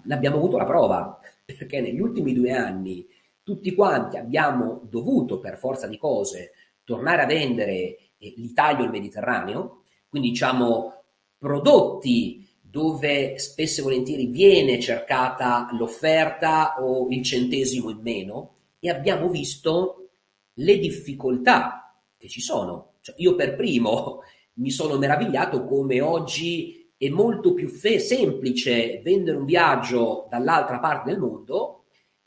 abbiamo 0.08 0.36
avuto 0.36 0.56
la 0.56 0.64
prova, 0.64 1.18
perché 1.44 1.80
negli 1.80 2.00
ultimi 2.00 2.32
due 2.32 2.52
anni 2.52 3.06
tutti 3.42 3.74
quanti 3.74 4.16
abbiamo 4.16 4.80
dovuto, 4.88 5.38
per 5.38 5.58
forza 5.58 5.86
di 5.86 5.98
cose, 5.98 6.52
tornare 6.84 7.22
a 7.22 7.26
vendere 7.26 7.72
eh, 8.18 8.34
l'Italia 8.36 8.82
o 8.82 8.84
il 8.84 8.90
Mediterraneo, 8.90 9.82
quindi 10.08 10.30
diciamo 10.30 11.02
prodotti 11.38 12.43
dove 12.74 13.38
spesso 13.38 13.78
e 13.78 13.82
volentieri 13.84 14.26
viene 14.26 14.80
cercata 14.80 15.68
l'offerta 15.78 16.82
o 16.82 17.06
il 17.10 17.22
centesimo 17.22 17.90
in 17.90 18.00
meno 18.02 18.56
e 18.80 18.90
abbiamo 18.90 19.28
visto 19.28 20.08
le 20.54 20.78
difficoltà 20.78 21.96
che 22.16 22.26
ci 22.28 22.40
sono. 22.40 22.94
Cioè, 23.00 23.14
io 23.18 23.36
per 23.36 23.54
primo 23.54 24.22
mi 24.54 24.72
sono 24.72 24.98
meravigliato 24.98 25.64
come 25.64 26.00
oggi 26.00 26.92
è 26.96 27.08
molto 27.10 27.54
più 27.54 27.68
fe- 27.68 28.00
semplice 28.00 29.00
vendere 29.04 29.36
un 29.36 29.44
viaggio 29.44 30.26
dall'altra 30.28 30.80
parte 30.80 31.10
del 31.10 31.20
mondo 31.20 31.84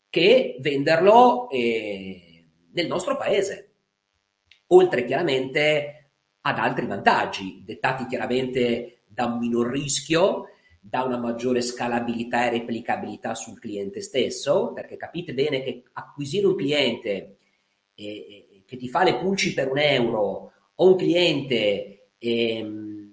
che 0.10 0.56
venderlo 0.62 1.50
eh, 1.50 2.46
nel 2.72 2.88
nostro 2.88 3.18
paese, 3.18 3.74
oltre 4.68 5.04
chiaramente 5.04 6.12
ad 6.40 6.58
altri 6.58 6.86
vantaggi, 6.86 7.64
dettati 7.66 8.06
chiaramente 8.06 8.97
da 9.18 9.26
un 9.26 9.40
minor 9.40 9.68
rischio, 9.72 10.50
da 10.80 11.02
una 11.02 11.18
maggiore 11.18 11.62
scalabilità 11.62 12.46
e 12.46 12.52
replicabilità 12.52 13.34
sul 13.34 13.60
cliente 13.60 14.00
stesso, 14.00 14.74
perché 14.74 14.96
capite 14.96 15.34
bene 15.34 15.64
che 15.64 15.86
acquisire 15.94 16.46
un 16.46 16.56
cliente 16.56 17.38
eh, 17.96 18.62
che 18.64 18.78
ti 18.78 18.88
fa 18.90 19.04
le 19.04 19.18
pulci 19.18 19.56
per 19.56 19.72
un 19.72 19.80
euro 19.80 20.52
o 20.76 20.88
un 20.88 20.96
cliente 20.96 22.10
ehm, 22.20 23.12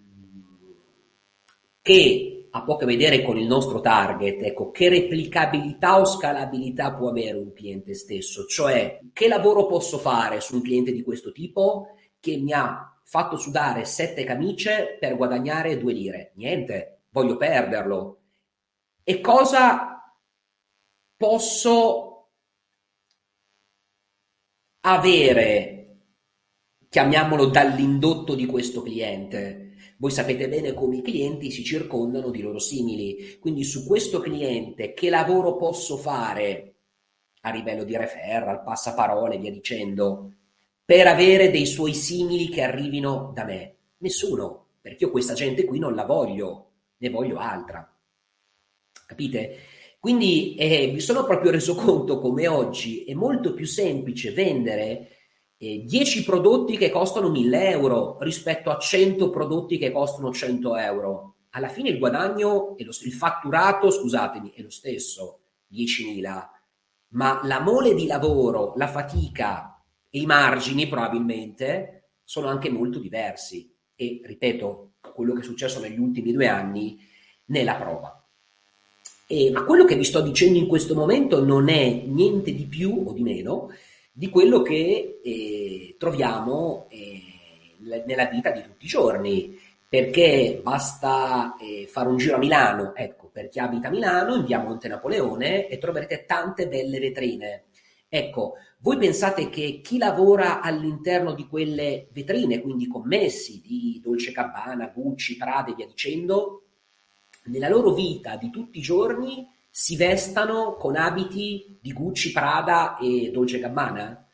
che 1.81 2.49
ha 2.51 2.63
poco 2.65 2.85
a 2.85 2.87
vedere 2.87 3.23
con 3.23 3.39
il 3.39 3.47
nostro 3.47 3.81
target, 3.81 4.43
ecco, 4.43 4.71
che 4.71 4.91
replicabilità 4.91 5.99
o 5.99 6.05
scalabilità 6.05 6.93
può 6.93 7.09
avere 7.09 7.39
un 7.39 7.55
cliente 7.55 7.95
stesso? 7.95 8.45
Cioè, 8.45 9.01
che 9.15 9.27
lavoro 9.27 9.65
posso 9.65 9.97
fare 9.97 10.43
su 10.43 10.57
un 10.57 10.61
cliente 10.61 10.93
di 10.93 11.03
questo 11.03 11.33
tipo 11.33 11.95
che 12.21 12.37
mi 12.37 12.53
ha 12.53 12.94
fatto 13.15 13.37
sudare 13.37 13.85
sette 13.85 14.25
camicie 14.25 14.97
per 14.99 15.15
guadagnare 15.15 15.79
due 15.79 15.93
lire. 15.93 16.33
Niente, 16.35 17.03
voglio 17.11 17.37
perderlo. 17.37 18.23
E 19.05 19.21
cosa 19.21 20.03
posso 21.17 22.31
avere, 24.81 25.99
chiamiamolo 26.89 27.47
dall'indotto 27.47 28.35
di 28.35 28.47
questo 28.47 28.83
cliente? 28.83 29.77
Voi 29.99 30.11
sapete 30.11 30.49
bene 30.49 30.75
come 30.75 30.97
i 30.97 31.03
clienti 31.03 31.53
si 31.53 31.63
circondano 31.63 32.31
di 32.31 32.43
loro 32.43 32.59
simili, 32.59 33.39
quindi 33.39 33.63
su 33.63 33.87
questo 33.87 34.19
cliente 34.19 34.93
che 34.93 35.09
lavoro 35.09 35.55
posso 35.55 35.97
fare 35.97 36.79
a 37.43 37.53
livello 37.53 37.85
di 37.85 37.97
referral, 37.97 38.65
passaparole, 38.65 39.39
via 39.39 39.53
dicendo, 39.53 40.33
per 40.85 41.07
avere 41.07 41.51
dei 41.51 41.67
suoi 41.67 41.95
simili 41.95 42.49
che 42.49 42.63
arrivino 42.63 43.33
da 43.35 43.45
me? 43.45 43.77
Nessuno, 43.99 44.67
perché 44.81 45.05
io 45.05 45.11
questa 45.11 45.33
gente 45.35 45.65
qui 45.65 45.79
non 45.79 45.95
la 45.95 46.05
voglio, 46.05 46.73
ne 46.99 47.11
voglio 47.11 47.39
altra. 47.39 47.91
Capite? 49.07 49.59
Quindi 49.99 50.55
eh, 50.57 50.91
mi 50.93 51.01
sono 51.01 51.25
proprio 51.25 51.51
reso 51.51 51.75
conto 51.77 52.21
come 52.21 52.47
oggi 52.47 53.05
è 53.05 53.15
molto 53.15 53.55
più 53.55 53.65
semplice 53.65 54.33
vendere 54.33 55.09
eh, 55.57 55.85
10 55.85 56.25
prodotti 56.25 56.77
che 56.77 56.91
costano 56.91 57.31
1000 57.31 57.69
euro 57.71 58.19
rispetto 58.21 58.71
a 58.71 58.79
100 58.79 59.31
prodotti 59.31 59.79
che 59.79 59.91
costano 59.91 60.31
100 60.31 60.77
euro. 60.77 61.37
Alla 61.51 61.69
fine 61.69 61.89
il 61.89 61.99
guadagno, 61.99 62.75
lo, 62.77 62.91
il 63.05 63.13
fatturato, 63.13 63.91
scusatemi, 63.91 64.53
è 64.55 64.61
lo 64.61 64.71
stesso, 64.71 65.41
10.000, 65.73 66.49
ma 67.11 67.41
la 67.45 67.61
mole 67.61 67.95
di 67.95 68.07
lavoro, 68.07 68.75
la 68.77 68.89
fatica, 68.89 69.74
e 70.15 70.21
i 70.21 70.27
margini 70.27 70.87
probabilmente 70.87 72.11
sono 72.23 72.47
anche 72.47 72.71
molto 72.71 73.01
diversi 73.01 73.69
e 73.97 74.21
ripeto, 74.23 74.93
quello 75.13 75.35
che 75.35 75.41
è 75.41 75.45
successo 75.45 75.81
negli 75.81 75.99
ultimi 75.99 76.31
due 76.31 76.47
anni 76.47 76.97
ne 77.47 77.65
la 77.65 77.75
prova. 77.75 78.25
E, 79.27 79.51
ma 79.51 79.65
quello 79.65 79.85
che 79.85 79.97
vi 79.97 80.05
sto 80.05 80.21
dicendo 80.21 80.57
in 80.57 80.69
questo 80.69 80.95
momento 80.95 81.45
non 81.45 81.69
è 81.69 82.03
niente 82.07 82.55
di 82.55 82.65
più 82.67 83.03
o 83.07 83.13
di 83.13 83.23
meno 83.23 83.73
di 84.13 84.29
quello 84.29 84.63
che 84.63 85.21
eh, 85.21 85.97
troviamo 85.99 86.87
eh, 86.91 87.21
nella 88.07 88.27
vita 88.27 88.53
di 88.53 88.63
tutti 88.63 88.85
i 88.85 88.89
giorni, 88.89 89.59
perché 89.89 90.61
basta 90.63 91.57
eh, 91.61 91.89
fare 91.89 92.09
un 92.09 92.19
giro 92.19 92.37
a 92.37 92.39
Milano, 92.39 92.95
ecco, 92.95 93.31
per 93.33 93.49
chi 93.49 93.59
abita 93.59 93.89
a 93.89 93.91
Milano, 93.91 94.37
in 94.37 94.45
via 94.45 94.61
Monte 94.61 94.87
Napoleone 94.87 95.67
e 95.67 95.77
troverete 95.79 96.25
tante 96.25 96.69
belle 96.69 97.01
vetrine. 97.01 97.65
Ecco, 98.17 98.55
voi 98.79 98.97
pensate 98.97 99.49
che 99.49 99.81
chi 99.83 99.99
lavora 99.99 100.61
all'interno 100.61 101.35
di 101.35 101.49
quelle 101.49 102.07
vetrine, 102.13 102.61
quindi 102.61 102.87
commessi 102.87 103.61
di 103.61 104.01
Dolce 104.01 104.31
Gabbana, 104.31 104.93
Gucci, 104.95 105.37
Prada 105.37 105.73
e 105.73 105.75
via 105.75 105.87
dicendo, 105.87 106.63
nella 107.47 107.69
loro 107.69 107.93
vita 107.93 108.37
di 108.37 108.51
tutti 108.51 108.79
i 108.79 108.83
giorni 108.83 109.49
si 109.69 109.97
vestano 109.97 110.77
con 110.77 110.95
abiti 110.95 111.77
di 111.81 111.93
Gucci, 111.93 112.31
Prada 112.31 112.99
e 112.99 113.33
Dolce 113.33 113.59
Gabbana? 113.59 114.25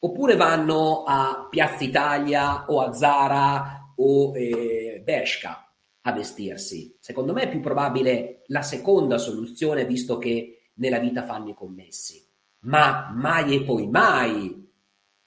oppure 0.00 0.34
vanno 0.34 1.04
a 1.04 1.46
Piazza 1.48 1.84
Italia 1.84 2.66
o 2.66 2.80
a 2.80 2.92
Zara 2.92 3.92
o 3.94 4.36
eh, 4.36 5.00
Bershka 5.04 5.72
a 6.02 6.12
vestirsi. 6.12 6.96
Secondo 6.98 7.32
me 7.32 7.42
è 7.42 7.48
più 7.48 7.60
probabile 7.60 8.42
la 8.48 8.62
seconda 8.62 9.18
soluzione, 9.18 9.86
visto 9.86 10.18
che 10.18 10.70
nella 10.74 10.98
vita 10.98 11.22
fanno 11.22 11.50
i 11.50 11.54
commessi. 11.54 12.23
Ma 12.64 13.10
mai 13.14 13.56
e 13.56 13.64
poi 13.64 13.88
mai 13.88 14.62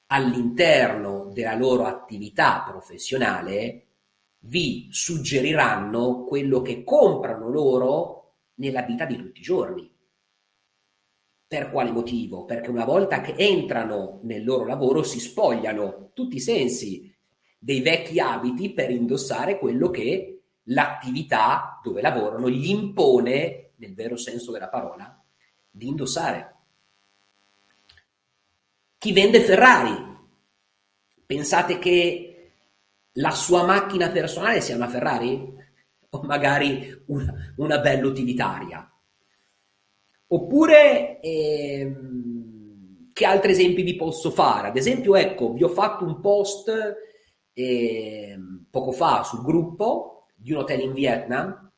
all'interno 0.08 1.29
della 1.34 1.56
loro 1.56 1.86
attività 1.86 2.63
professionale 2.67 3.88
vi 4.39 4.88
suggeriranno 4.91 6.24
quello 6.24 6.62
che 6.62 6.84
comprano 6.84 7.50
loro 7.50 8.36
nella 8.56 8.82
vita 8.82 9.06
di 9.06 9.17
tutti 9.17 9.39
i 9.39 9.44
giorni. 9.44 9.91
Per 11.48 11.72
quale 11.72 11.91
motivo? 11.91 12.46
Perché 12.46 12.70
una 12.70 12.86
volta 12.86 13.22
che 13.22 13.34
entrano 13.38 14.20
nel 14.24 14.44
loro 14.44 14.65
lavoro 14.65 15.03
si 15.03 15.20
spogliano 15.20 16.12
tutti 16.13 16.38
i 16.38 16.41
sensi 16.41 17.13
dei 17.60 17.82
vecchi 17.82 18.20
abiti 18.20 18.74
per 18.74 18.91
indossare 18.91 19.58
quello 19.60 19.89
che 19.89 20.41
l'attività 20.63 21.79
dove 21.84 22.01
lavorano 22.01 22.50
gli 22.50 22.70
impone, 22.70 23.74
nel 23.77 23.94
vero 23.94 24.17
senso 24.17 24.51
della 24.51 24.70
parola, 24.70 25.24
di 25.70 25.88
indossare. 25.88 26.56
Chi 29.00 29.13
vende 29.13 29.42
Ferrari? 29.42 29.96
Pensate 31.25 31.77
che 31.77 32.51
la 33.13 33.32
sua 33.32 33.63
macchina 33.63 34.10
personale 34.10 34.62
sia 34.62 34.75
una 34.75 34.88
Ferrari? 34.88 35.56
O 36.10 36.22
magari 36.24 37.04
una, 37.08 37.54
una 37.58 37.80
bella 37.80 38.08
utilitaria? 38.08 38.89
Oppure, 40.27 41.20
ehm, 41.20 43.12
che 43.12 43.25
altri 43.25 43.51
esempi 43.51 43.82
vi 43.82 43.98
posso 43.98 44.32
fare? 44.32 44.70
Ad 44.70 44.77
esempio, 44.77 45.16
ecco, 45.18 45.51
vi 45.51 45.63
ho 45.63 45.68
fatto 45.68 46.06
un 46.06 46.22
post 46.22 46.72
ehm, 47.51 48.68
poco 48.70 48.94
fa 48.94 49.24
sul 49.24 49.44
gruppo 49.44 50.27
di 50.34 50.54
un 50.54 50.60
hotel 50.60 50.80
in 50.80 50.94
Vietnam, 50.94 51.72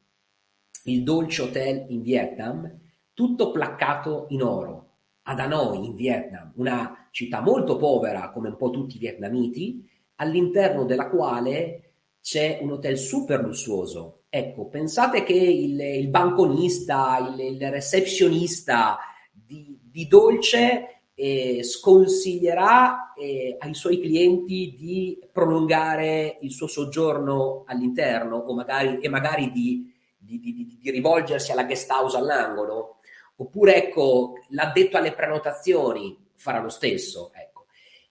il 0.84 1.04
Dolce 1.04 1.42
Hotel 1.42 1.86
in 1.90 2.04
Vietnam, 2.04 2.72
tutto 3.16 3.50
placcato 3.50 4.28
in 4.30 4.44
oro, 4.44 4.89
ad 5.30 5.40
Hanoi 5.40 5.86
in 5.86 5.96
Vietnam, 5.96 6.52
una 6.56 7.08
città 7.12 7.42
molto 7.42 7.78
povera 7.78 8.32
come 8.32 8.50
un 8.50 8.58
po' 8.58 8.70
tutti 8.70 8.96
i 8.96 9.00
vietnamiti, 9.00 9.88
all'interno 10.16 10.86
della 10.86 11.10
quale 11.10 11.94
c'è 12.22 12.60
un 12.62 12.72
hotel 12.72 12.98
super 12.98 13.42
lussuoso, 13.44 14.20
Ecco, 14.32 14.68
pensate 14.68 15.24
che 15.24 15.34
il, 15.34 15.80
il 15.80 16.08
banconista, 16.08 17.18
il, 17.34 17.56
il 17.56 17.72
receptionista 17.72 19.00
di, 19.32 19.76
di 19.82 20.06
Dolce 20.06 21.06
eh, 21.16 21.64
sconsiglierà 21.64 23.14
eh, 23.16 23.58
ai 23.60 23.74
suoi 23.74 24.00
clienti 24.00 24.76
di 24.78 25.20
prolungare 25.32 26.38
il 26.42 26.52
suo 26.52 26.68
soggiorno 26.68 27.64
all'interno 27.66 28.38
o 28.38 28.54
magari, 28.54 29.00
e 29.00 29.10
magari 29.10 29.50
di, 29.50 29.92
di, 30.16 30.78
di 30.80 30.92
rivolgersi 30.92 31.52
alla 31.52 31.64
guest 31.64 31.90
house 31.90 32.16
all'angolo. 32.16 32.99
Oppure, 33.42 33.76
ecco, 33.76 34.34
l'addetto 34.50 34.98
alle 34.98 35.14
prenotazioni 35.14 36.18
farà 36.36 36.62
lo 36.62 36.70
stesso. 36.70 37.32
Ecco. 37.34 37.66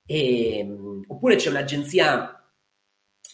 E, 0.06 0.58
ehm, 0.58 1.04
oppure 1.06 1.36
c'è 1.36 1.50
un'agenzia 1.50 2.34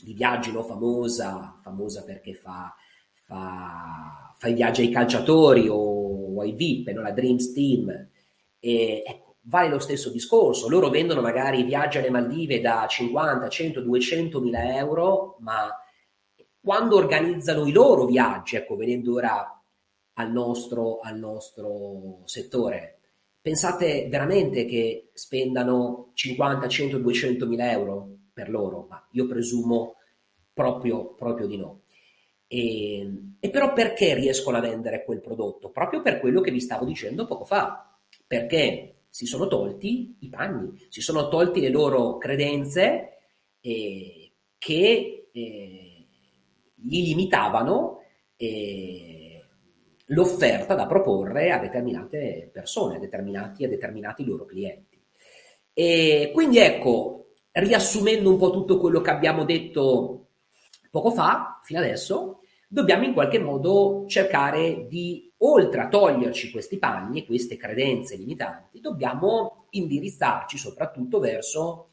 di 0.01 0.13
viaggi 0.13 0.51
no, 0.51 0.63
famosa, 0.65 1.61
famosa 1.63 2.03
perché 2.03 2.35
fa, 2.35 2.75
fa, 3.23 4.35
fa, 4.37 4.49
i 4.49 4.55
viaggi 4.55 4.83
ai 4.83 4.91
calciatori 4.91 5.69
o, 5.69 6.35
o 6.35 6.41
ai 6.41 6.53
VIP, 6.53 6.89
no? 6.89 7.03
la 7.03 7.13
Dreams 7.13 7.53
Team. 7.53 8.09
E, 8.59 9.03
ecco, 9.07 9.37
vale 9.43 9.69
lo 9.69 9.79
stesso 9.79 10.11
discorso. 10.11 10.69
Loro 10.69 10.91
vendono 10.91 11.21
magari 11.21 11.63
viaggi 11.63 11.99
alle 11.99 12.11
Maldive 12.11 12.61
da 12.61 12.87
50, 12.89 13.49
100, 13.49 13.81
200 13.81 14.41
mila 14.41 14.77
euro, 14.77 15.37
ma 15.41 15.69
quando 16.61 16.97
organizzano 16.97 17.67
i 17.67 17.73
loro 17.73 18.07
viaggi, 18.07 18.57
ecco, 18.57 18.75
venendo 18.75 19.15
ora 19.15 19.64
al 20.15 20.33
nostro, 20.33 21.01
al 21.01 21.19
nostro 21.19 22.21
settore, 22.25 22.99
pensate 23.41 24.09
veramente 24.09 24.65
che 24.65 25.11
spendano 25.13 26.11
50, 26.15 26.69
100, 26.69 26.99
200 26.99 27.47
mila 27.47 27.71
euro? 27.71 28.15
per 28.35 28.51
loro, 28.51 28.87
ma 28.91 29.09
io 29.13 29.27
presumo 29.27 29.95
proprio, 30.53 31.15
proprio 31.15 31.47
di 31.47 31.57
no. 31.57 31.83
E, 32.49 33.11
e, 33.39 33.51
però 33.51 33.73
perché 33.73 34.15
riescono 34.15 34.59
a 34.59 34.61
vendere 34.61 35.05
quel 35.05 35.21
prodotto? 35.21 35.71
Proprio 35.71 36.03
per 36.03 36.21
quello 36.21 36.41
che 36.41 36.51
vi 36.51 36.61
stavo 36.61 36.85
dicendo 36.85 37.27
poco 37.27 37.45
fa, 37.45 37.97
perché 38.27 39.05
si 39.09 39.25
sono 39.25 39.47
tolti 39.47 40.17
i 40.21 40.29
panni, 40.29 40.87
si 40.89 41.01
sono 41.01 41.29
tolti 41.29 41.61
le 41.61 41.71
loro 41.71 42.19
credenze 42.19 43.19
eh, 43.61 44.33
che 44.59 45.29
eh, 45.33 46.07
gli 46.75 47.07
limitavano 47.07 48.01
eh, 48.37 49.24
l'offerta 50.07 50.75
da 50.75 50.87
proporre 50.87 51.51
a 51.51 51.59
determinate 51.59 52.51
persone, 52.53 52.97
a 52.97 52.99
determinati, 52.99 53.65
a 53.65 53.69
determinati 53.69 54.25
loro 54.25 54.45
clienti. 54.45 55.01
E 55.73 56.31
quindi 56.33 56.59
ecco, 56.59 57.31
riassumendo 57.53 58.31
un 58.31 58.37
po' 58.37 58.51
tutto 58.51 58.79
quello 58.79 59.01
che 59.01 59.11
abbiamo 59.11 59.45
detto 59.45 60.27
poco 60.91 61.11
fa, 61.11 61.61
fino 61.63 61.81
adesso, 61.81 62.41
dobbiamo 62.69 63.05
in 63.05 63.13
qualche 63.13 63.39
modo 63.39 64.05
cercare 64.07 64.87
di, 64.89 65.33
oltre 65.39 65.81
a 65.81 65.89
toglierci 65.89 66.51
questi 66.51 66.79
panni 66.79 67.27
queste 67.27 67.57
credenze 67.57 68.17
limitanti, 68.17 68.81
dobbiamo 68.81 69.67
indirizzarci 69.71 70.57
soprattutto 70.57 71.19
verso 71.19 71.89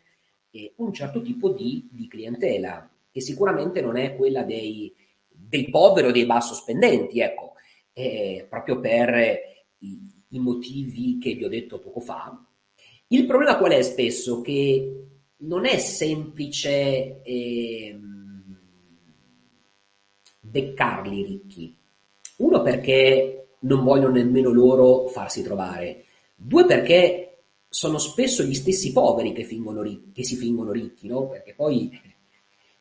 eh, 0.52 0.74
un 0.78 0.93
certo 0.93 1.21
tipo 1.21 1.50
di, 1.50 1.88
di, 1.91 2.08
clientela, 2.08 2.89
che 3.12 3.21
sicuramente 3.21 3.82
non 3.82 3.97
è 3.97 4.15
quella 4.15 4.43
dei, 4.43 4.93
dei 5.28 5.69
poveri 5.69 6.08
o 6.08 6.12
dei 6.12 6.26
basso 6.26 6.54
spendenti, 6.54 7.19
ecco, 7.19 7.51
eh, 7.93 8.45
proprio 8.49 8.80
per 8.80 9.39
i, 9.80 9.99
i 10.30 10.39
motivi 10.39 11.17
che 11.19 11.34
vi 11.34 11.43
ho 11.43 11.49
detto 11.49 11.80
poco 11.80 11.99
fa. 11.99 12.45
Il 13.08 13.25
problema 13.25 13.58
qual 13.58 13.71
è 13.71 13.82
spesso? 13.82 14.41
Che 14.41 15.06
non 15.38 15.65
è 15.65 15.77
semplice 15.77 17.21
eh, 17.23 17.99
beccarli 20.39 21.23
ricchi. 21.23 21.75
Uno 22.38 22.62
perché 22.62 23.56
non 23.60 23.84
vogliono 23.84 24.13
nemmeno 24.13 24.51
loro 24.51 25.08
farsi 25.08 25.43
trovare. 25.43 26.06
Due 26.36 26.65
perché 26.65 27.43
sono 27.67 27.97
spesso 27.99 28.43
gli 28.43 28.54
stessi 28.54 28.91
poveri 28.91 29.32
che, 29.34 29.43
ricchi, 29.43 30.12
che 30.13 30.23
si 30.23 30.36
fingono 30.36 30.71
ricchi, 30.71 31.08
no? 31.08 31.27
Perché 31.30 31.54
poi 31.54 31.89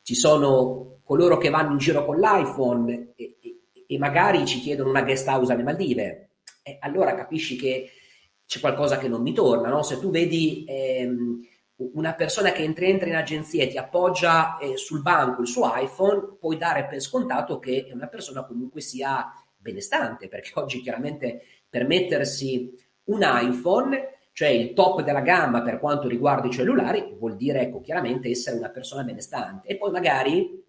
ci 0.02 0.14
sono 0.14 1.00
coloro 1.04 1.38
che 1.38 1.50
vanno 1.50 1.72
in 1.72 1.78
giro 1.78 2.04
con 2.04 2.18
l'iPhone 2.18 3.12
e, 3.14 3.36
e, 3.40 3.59
e 3.94 3.98
magari 3.98 4.46
ci 4.46 4.60
chiedono 4.60 4.90
una 4.90 5.02
guest 5.02 5.26
house 5.26 5.52
alle 5.52 5.64
Maldive. 5.64 6.30
E 6.62 6.78
allora 6.80 7.14
capisci 7.14 7.56
che 7.56 7.90
c'è 8.46 8.60
qualcosa 8.60 8.98
che 8.98 9.08
non 9.08 9.22
mi 9.22 9.32
torna, 9.32 9.68
no? 9.68 9.82
Se 9.82 9.98
tu 9.98 10.10
vedi... 10.10 10.64
Ehm, 10.68 11.44
una 11.92 12.12
persona 12.14 12.52
che 12.52 12.62
entra, 12.62 12.84
entra 12.84 13.08
in 13.08 13.14
agenzia 13.14 13.64
e 13.64 13.68
ti 13.68 13.78
appoggia 13.78 14.58
eh, 14.58 14.76
sul 14.76 15.00
banco 15.00 15.40
il 15.40 15.48
suo 15.48 15.72
iPhone, 15.74 16.36
puoi 16.38 16.58
dare 16.58 16.84
per 16.86 17.00
scontato 17.00 17.58
che 17.58 17.86
è 17.88 17.92
una 17.92 18.06
persona 18.06 18.44
comunque 18.44 18.82
sia 18.82 19.32
benestante, 19.56 20.28
perché 20.28 20.50
oggi 20.60 20.80
chiaramente 20.80 21.42
per 21.68 21.86
mettersi 21.86 22.70
un 23.04 23.20
iPhone, 23.22 24.18
cioè 24.32 24.48
il 24.48 24.72
top 24.72 25.02
della 25.02 25.20
gamma 25.20 25.62
per 25.62 25.78
quanto 25.78 26.08
riguarda 26.08 26.48
i 26.48 26.52
cellulari, 26.52 27.14
vuol 27.18 27.36
dire 27.36 27.62
ecco, 27.62 27.80
chiaramente 27.80 28.28
essere 28.28 28.56
una 28.56 28.70
persona 28.70 29.02
benestante. 29.02 29.68
E 29.68 29.76
poi 29.76 29.90
magari 29.90 30.62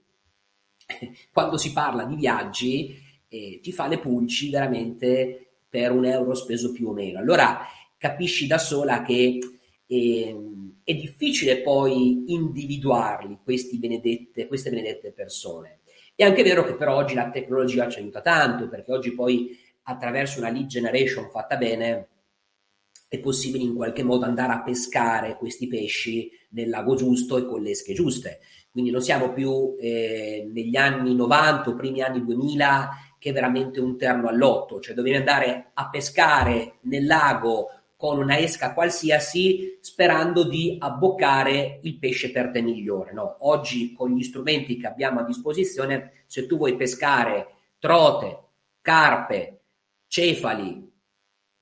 quando 1.31 1.57
si 1.57 1.73
parla 1.73 2.05
di 2.05 2.15
viaggi 2.15 3.00
eh, 3.31 3.59
ti 3.61 3.71
fa 3.71 3.87
le 3.87 3.97
pulci 3.97 4.49
veramente 4.49 5.47
per 5.69 5.91
un 5.93 6.03
euro 6.03 6.35
speso 6.35 6.73
più 6.73 6.89
o 6.89 6.93
meno. 6.93 7.17
Allora 7.17 7.65
capisci 7.97 8.45
da 8.45 8.57
sola 8.57 9.01
che 9.03 9.39
eh, 9.87 10.35
è 10.83 10.93
difficile 10.93 11.61
poi 11.61 12.25
individuarli, 12.27 13.39
benedette, 13.77 14.47
queste 14.47 14.69
benedette 14.69 15.13
persone. 15.13 15.79
È 16.13 16.23
anche 16.23 16.43
vero 16.43 16.65
che 16.65 16.75
per 16.75 16.89
oggi 16.89 17.13
la 17.13 17.29
tecnologia 17.29 17.87
ci 17.87 17.99
aiuta 17.99 18.19
tanto, 18.19 18.67
perché 18.67 18.91
oggi 18.91 19.13
poi 19.13 19.57
attraverso 19.83 20.39
una 20.39 20.49
lead 20.49 20.65
generation 20.65 21.29
fatta 21.29 21.55
bene 21.55 22.07
è 23.07 23.19
possibile 23.19 23.63
in 23.63 23.75
qualche 23.75 24.03
modo 24.03 24.25
andare 24.25 24.53
a 24.53 24.61
pescare 24.61 25.37
questi 25.37 25.67
pesci 25.67 26.29
nel 26.49 26.69
lago 26.69 26.95
giusto 26.95 27.37
e 27.37 27.45
con 27.45 27.61
le 27.61 27.71
esche 27.71 27.93
giuste. 27.93 28.39
Quindi 28.71 28.91
non 28.91 29.01
siamo 29.01 29.31
più 29.31 29.75
eh, 29.79 30.49
negli 30.51 30.75
anni 30.75 31.15
90 31.15 31.69
o 31.69 31.75
primi 31.75 32.01
anni 32.01 32.23
2000 32.23 32.89
che 33.21 33.29
è 33.29 33.33
veramente 33.33 33.79
un 33.79 33.99
terno 33.99 34.29
all'otto, 34.29 34.79
cioè 34.79 34.95
dovevi 34.95 35.15
andare 35.15 35.69
a 35.75 35.89
pescare 35.89 36.77
nel 36.81 37.05
lago 37.05 37.67
con 37.95 38.17
una 38.17 38.39
esca 38.39 38.73
qualsiasi 38.73 39.77
sperando 39.79 40.43
di 40.43 40.75
abboccare 40.79 41.81
il 41.83 41.99
pesce 41.99 42.31
per 42.31 42.49
te 42.49 42.63
migliore. 42.63 43.13
No? 43.13 43.37
Oggi 43.41 43.93
con 43.93 44.09
gli 44.09 44.23
strumenti 44.23 44.75
che 44.75 44.87
abbiamo 44.87 45.19
a 45.19 45.23
disposizione, 45.23 46.23
se 46.25 46.47
tu 46.47 46.57
vuoi 46.57 46.75
pescare 46.75 47.57
trote, 47.77 48.39
carpe, 48.81 49.65
cefali, 50.07 50.91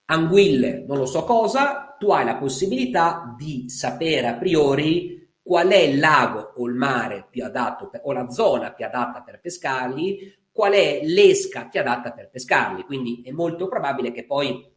anguille, 0.05 0.85
non 0.87 0.97
lo 0.97 1.05
so 1.05 1.25
cosa, 1.25 1.93
tu 1.99 2.11
hai 2.11 2.23
la 2.23 2.37
possibilità 2.37 3.35
di 3.37 3.67
sapere 3.67 4.27
a 4.27 4.35
priori 4.35 5.29
qual 5.41 5.67
è 5.67 5.79
il 5.79 5.99
lago 5.99 6.53
o 6.55 6.67
il 6.67 6.75
mare 6.75 7.27
più 7.29 7.43
adatto 7.43 7.91
o 8.01 8.13
la 8.13 8.29
zona 8.29 8.71
più 8.71 8.85
adatta 8.85 9.21
per 9.23 9.41
pescarli, 9.41 10.38
qual 10.59 10.73
è 10.73 10.99
l'esca 11.05 11.69
più 11.69 11.79
adatta 11.79 12.11
per 12.11 12.29
pescarli. 12.29 12.83
Quindi 12.83 13.21
è 13.23 13.31
molto 13.31 13.69
probabile 13.69 14.11
che 14.11 14.25
poi 14.25 14.69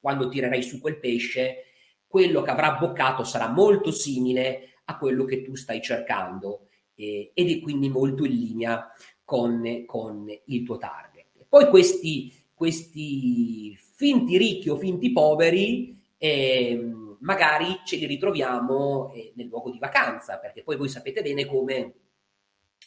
quando 0.00 0.26
tirerai 0.26 0.62
su 0.62 0.80
quel 0.80 0.98
pesce, 0.98 1.64
quello 2.06 2.40
che 2.40 2.50
avrà 2.50 2.78
boccato 2.80 3.22
sarà 3.22 3.50
molto 3.50 3.90
simile 3.90 4.78
a 4.86 4.96
quello 4.96 5.26
che 5.26 5.42
tu 5.42 5.54
stai 5.54 5.82
cercando 5.82 6.68
eh, 6.94 7.30
ed 7.34 7.50
è 7.50 7.60
quindi 7.60 7.90
molto 7.90 8.24
in 8.24 8.32
linea 8.32 8.90
con, 9.22 9.84
con 9.84 10.26
il 10.46 10.64
tuo 10.64 10.78
target. 10.78 11.44
Poi 11.46 11.68
questi, 11.68 12.32
questi 12.54 13.76
finti 13.76 14.38
ricchi 14.38 14.70
o 14.70 14.78
finti 14.78 15.12
poveri 15.12 15.94
eh, 16.16 16.90
magari 17.18 17.82
ce 17.84 17.96
li 17.96 18.06
ritroviamo 18.06 19.12
eh, 19.12 19.34
nel 19.36 19.48
luogo 19.48 19.70
di 19.70 19.78
vacanza, 19.78 20.38
perché 20.38 20.62
poi 20.62 20.78
voi 20.78 20.88
sapete 20.88 21.20
bene 21.20 21.44
come 21.44 21.96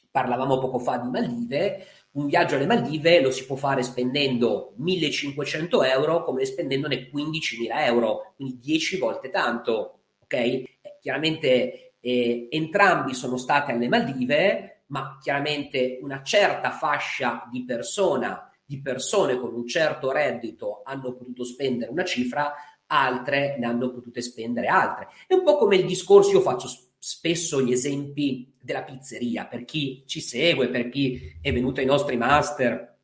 parlavamo 0.09 0.57
poco 0.59 0.79
fa 0.79 0.97
di 0.97 1.09
Maldive, 1.09 1.85
un 2.15 2.27
viaggio 2.27 2.55
alle 2.55 2.65
Maldive 2.65 3.21
lo 3.21 3.31
si 3.31 3.45
può 3.45 3.55
fare 3.55 3.83
spendendo 3.83 4.73
1500 4.77 5.83
euro 5.83 6.23
come 6.23 6.45
spendendone 6.45 7.09
15.000 7.11 7.85
euro, 7.85 8.33
quindi 8.35 8.59
10 8.59 8.97
volte 8.97 9.29
tanto, 9.29 9.99
ok? 10.19 10.33
Eh, 10.33 10.69
chiaramente 11.01 11.93
eh, 11.99 12.47
entrambi 12.49 13.13
sono 13.13 13.37
stati 13.37 13.71
alle 13.71 13.89
Maldive, 13.89 14.83
ma 14.87 15.17
chiaramente 15.21 15.99
una 16.01 16.21
certa 16.23 16.71
fascia 16.71 17.47
di 17.51 17.65
persona, 17.65 18.49
di 18.63 18.81
persone 18.81 19.37
con 19.37 19.53
un 19.53 19.67
certo 19.67 20.11
reddito 20.11 20.81
hanno 20.85 21.13
potuto 21.15 21.43
spendere 21.43 21.91
una 21.91 22.05
cifra, 22.05 22.53
altre 22.87 23.57
ne 23.59 23.65
hanno 23.65 23.91
potute 23.91 24.21
spendere 24.21 24.67
altre. 24.67 25.09
È 25.27 25.33
un 25.33 25.43
po' 25.43 25.57
come 25.57 25.75
il 25.75 25.85
discorso, 25.85 26.31
io 26.31 26.41
faccio 26.41 26.69
spesso 27.05 27.61
gli 27.61 27.71
esempi 27.71 28.51
della 28.59 28.81
pizzeria, 28.81 29.45
per 29.45 29.63
chi 29.63 30.05
ci 30.07 30.19
segue, 30.19 30.69
per 30.69 30.89
chi 30.89 31.37
è 31.39 31.53
venuto 31.53 31.79
ai 31.79 31.85
nostri 31.85 32.17
master, 32.17 32.97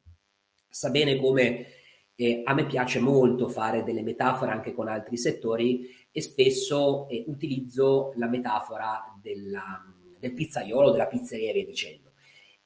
sa 0.67 0.89
bene 0.89 1.17
come 1.17 1.67
eh, 2.15 2.41
a 2.43 2.55
me 2.55 2.65
piace 2.65 2.97
molto 2.97 3.47
fare 3.47 3.83
delle 3.83 4.01
metafore 4.01 4.53
anche 4.53 4.73
con 4.73 4.87
altri 4.87 5.17
settori 5.17 5.87
e 6.11 6.19
spesso 6.19 7.07
eh, 7.09 7.25
utilizzo 7.27 8.13
la 8.15 8.25
metafora 8.25 9.03
della, 9.21 9.85
del 10.17 10.33
pizzaiolo, 10.33 10.89
della 10.89 11.05
pizzeria 11.05 11.51
e 11.51 11.53
via 11.53 11.65
dicendo. 11.65 12.13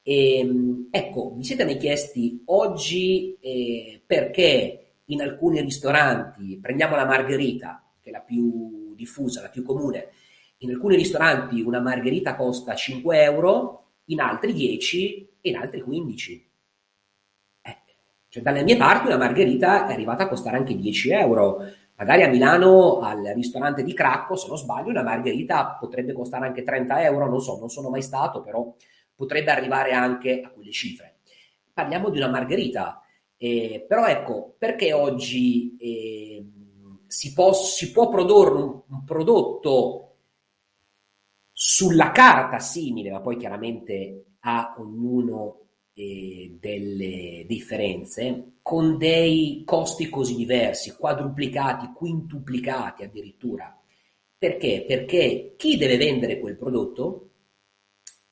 E, 0.04 0.38
ehm, 0.38 0.88
ecco, 0.90 1.34
vi 1.36 1.44
siete 1.44 1.66
mai 1.66 1.76
chiesti 1.76 2.44
oggi 2.46 3.38
eh, 3.42 4.02
perché 4.06 4.94
in 5.04 5.22
alcuni 5.22 5.60
ristoranti, 5.60 6.58
prendiamo 6.62 6.96
la 6.96 7.06
margherita, 7.06 7.86
che 8.00 8.08
è 8.08 8.14
la 8.14 8.22
più 8.22 8.94
diffusa, 8.96 9.42
la 9.42 9.50
più 9.50 9.64
comune, 9.64 10.12
in 10.66 10.72
alcuni 10.72 10.96
ristoranti 10.96 11.62
una 11.62 11.80
margherita 11.80 12.36
costa 12.36 12.76
5 12.76 13.22
euro, 13.22 13.84
in 14.06 14.20
altri 14.20 14.54
10 14.54 15.30
e 15.42 15.50
in 15.50 15.56
altri 15.56 15.82
15. 15.82 16.52
Eh, 17.62 17.78
cioè 18.28 18.44
dalle 18.44 18.64
mie 18.64 18.76
parti 18.76 19.08
una 19.08 19.18
margherita 19.18 19.88
è 19.88 19.94
arrivata 19.94 20.24
a 20.24 20.28
costare 20.28 20.58
anche 20.58 20.76
10 20.76 21.12
euro. 21.12 21.58
Magari 21.98 22.24
a 22.24 22.28
Milano, 22.28 23.00
al 23.00 23.24
ristorante 23.34 23.84
di 23.84 23.94
Cracco, 23.94 24.36
se 24.36 24.48
non 24.48 24.58
sbaglio, 24.58 24.90
una 24.90 25.04
margherita 25.04 25.78
potrebbe 25.80 26.12
costare 26.12 26.46
anche 26.46 26.64
30 26.64 27.04
euro, 27.04 27.30
non 27.30 27.40
so, 27.40 27.58
non 27.58 27.70
sono 27.70 27.90
mai 27.90 28.02
stato, 28.02 28.42
però 28.42 28.76
potrebbe 29.16 29.52
arrivare 29.52 29.94
anche 29.94 30.42
a 30.42 30.50
quelle 30.50 30.72
cifre. 30.72 31.20
Parliamo 31.72 32.10
di 32.10 32.18
una 32.18 32.30
margherita, 32.30 33.02
eh, 33.38 33.86
però 33.88 34.08
ecco, 34.08 34.56
perché 34.58 34.92
oggi 34.92 35.78
eh, 35.78 36.46
si, 37.08 37.32
può, 37.32 37.54
si, 37.54 37.92
può, 37.92 38.10
produrre 38.10 38.62
un, 38.62 38.82
un 38.90 39.04
prodotto 39.06 40.05
sulla 41.58 42.12
carta 42.12 42.60
simile, 42.60 43.12
ma 43.12 43.22
poi 43.22 43.38
chiaramente 43.38 44.26
ha 44.42 44.76
ognuno 44.78 45.68
eh, 45.94 46.58
delle 46.60 47.46
differenze, 47.48 48.58
con 48.62 48.98
dei 48.98 49.64
costi 49.66 50.10
così 50.10 50.36
diversi, 50.36 50.98
quadruplicati, 50.98 51.94
quintuplicati 51.96 53.04
addirittura. 53.04 53.74
Perché? 54.38 54.84
Perché 54.86 55.54
chi 55.56 55.78
deve 55.78 55.96
vendere 55.96 56.42
quel 56.42 56.58
prodotto 56.58 57.30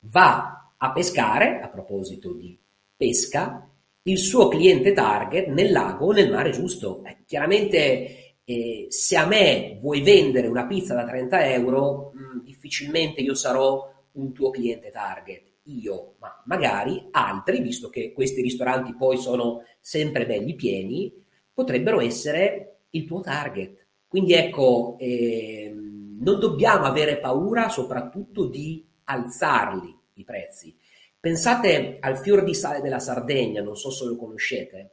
va 0.02 0.74
a 0.76 0.92
pescare, 0.92 1.62
a 1.62 1.70
proposito 1.70 2.34
di 2.34 2.60
pesca, 2.94 3.70
il 4.02 4.18
suo 4.18 4.50
cliente 4.50 4.92
target 4.92 5.48
nel 5.48 5.72
lago 5.72 6.08
o 6.08 6.12
nel 6.12 6.30
mare 6.30 6.50
giusto. 6.50 7.06
Eh, 7.06 7.20
chiaramente 7.26 8.23
eh, 8.46 8.88
se 8.90 9.16
a 9.18 9.26
me 9.26 9.80
vuoi 9.82 10.02
vendere 10.02 10.48
una 10.48 10.66
pizza 10.66 10.94
da 10.94 11.06
30 11.06 11.52
euro, 11.52 12.12
mh, 12.14 12.44
difficilmente 12.44 13.22
io 13.22 13.34
sarò 13.34 13.92
un 14.14 14.34
tuo 14.34 14.50
cliente 14.50 14.92
target. 14.92 15.52
Io, 15.68 16.16
ma 16.20 16.42
magari 16.46 17.08
altri, 17.12 17.62
visto 17.62 17.90
che 17.90 18.12
questi 18.12 18.42
ristoranti 18.42 18.96
poi 18.96 19.18
sono 19.18 19.64
sempre 19.80 20.26
belli 20.26 20.56
pieni, 20.56 21.14
potrebbero 21.54 22.02
essere 22.02 22.80
il 22.92 23.06
tuo 23.06 23.22
target. 23.22 23.86
Quindi 24.08 24.34
ecco, 24.34 24.98
ehm, 25.00 26.18
non 26.20 26.40
dobbiamo 26.40 26.86
avere 26.86 27.20
paura 27.20 27.70
soprattutto 27.70 28.46
di 28.46 28.86
alzarli 29.06 29.98
i 30.16 30.24
prezzi. 30.24 30.76
Pensate 31.20 31.98
al 32.02 32.18
fior 32.18 32.44
di 32.44 32.54
sale 32.54 32.82
della 32.82 33.00
Sardegna, 33.00 33.62
non 33.62 33.78
so 33.78 33.90
se 33.90 34.06
lo 34.06 34.18
conoscete, 34.18 34.92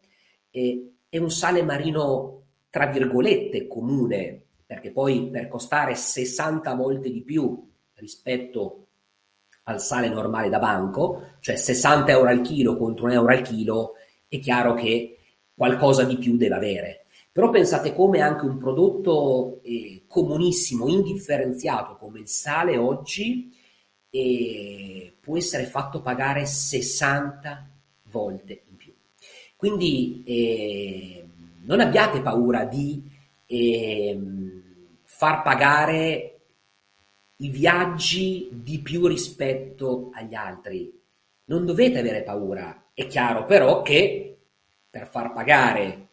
eh, 0.51 0.93
è 1.09 1.19
un 1.19 1.31
sale 1.31 1.63
marino 1.63 2.40
tra 2.71 2.87
virgolette 2.87 3.67
comune, 3.67 4.43
perché 4.65 4.93
poi 4.93 5.29
per 5.31 5.49
costare 5.49 5.95
60 5.95 6.73
volte 6.75 7.11
di 7.11 7.23
più 7.23 7.69
rispetto 7.95 8.87
al 9.65 9.81
sale 9.81 10.09
normale 10.09 10.49
da 10.49 10.59
banco, 10.59 11.35
cioè 11.41 11.57
60 11.57 12.11
euro 12.13 12.29
al 12.29 12.41
chilo 12.41 12.77
contro 12.77 13.07
un 13.07 13.13
euro 13.13 13.33
al 13.33 13.43
chilo, 13.43 13.95
è 14.29 14.39
chiaro 14.39 14.75
che 14.75 15.19
qualcosa 15.55 16.05
di 16.05 16.17
più 16.17 16.37
deve 16.37 16.55
avere. 16.55 17.05
Però 17.33 17.51
pensate 17.51 17.95
come 17.95 18.21
anche 18.21 18.45
un 18.45 18.59
prodotto 18.59 19.61
eh, 19.63 20.03
comunissimo, 20.07 20.89
indifferenziato 20.89 21.97
come 21.97 22.21
il 22.21 22.29
sale 22.29 22.77
oggi, 22.77 23.53
eh, 24.11 25.15
può 25.21 25.37
essere 25.37 25.67
fatto 25.67 26.01
pagare 26.01 26.47
60 26.47 27.69
volte 28.05 28.63
in 28.69 28.77
più. 28.77 28.93
Quindi 29.57 30.25
eh, 30.25 31.25
non 31.71 31.79
abbiate 31.79 32.21
paura 32.21 32.65
di 32.65 33.01
eh, 33.47 34.19
far 35.05 35.43
pagare 35.43 36.41
i 37.37 37.49
viaggi 37.49 38.49
di 38.51 38.81
più 38.81 39.07
rispetto 39.07 40.11
agli 40.13 40.35
altri. 40.35 40.93
Non 41.45 41.65
dovete 41.65 42.01
avere 42.01 42.23
paura. 42.23 42.87
È 42.93 43.07
chiaro 43.07 43.47
però 43.47 43.83
che 43.83 44.37
per 44.91 45.09
far 45.09 45.33
pagare 45.33 46.09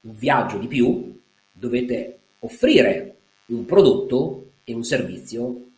un 0.00 0.16
viaggio 0.16 0.58
di 0.58 0.66
più 0.66 1.22
dovete 1.52 2.18
offrire 2.40 3.16
un 3.46 3.64
prodotto 3.64 4.54
e 4.64 4.74
un 4.74 4.82
servizio 4.82 5.68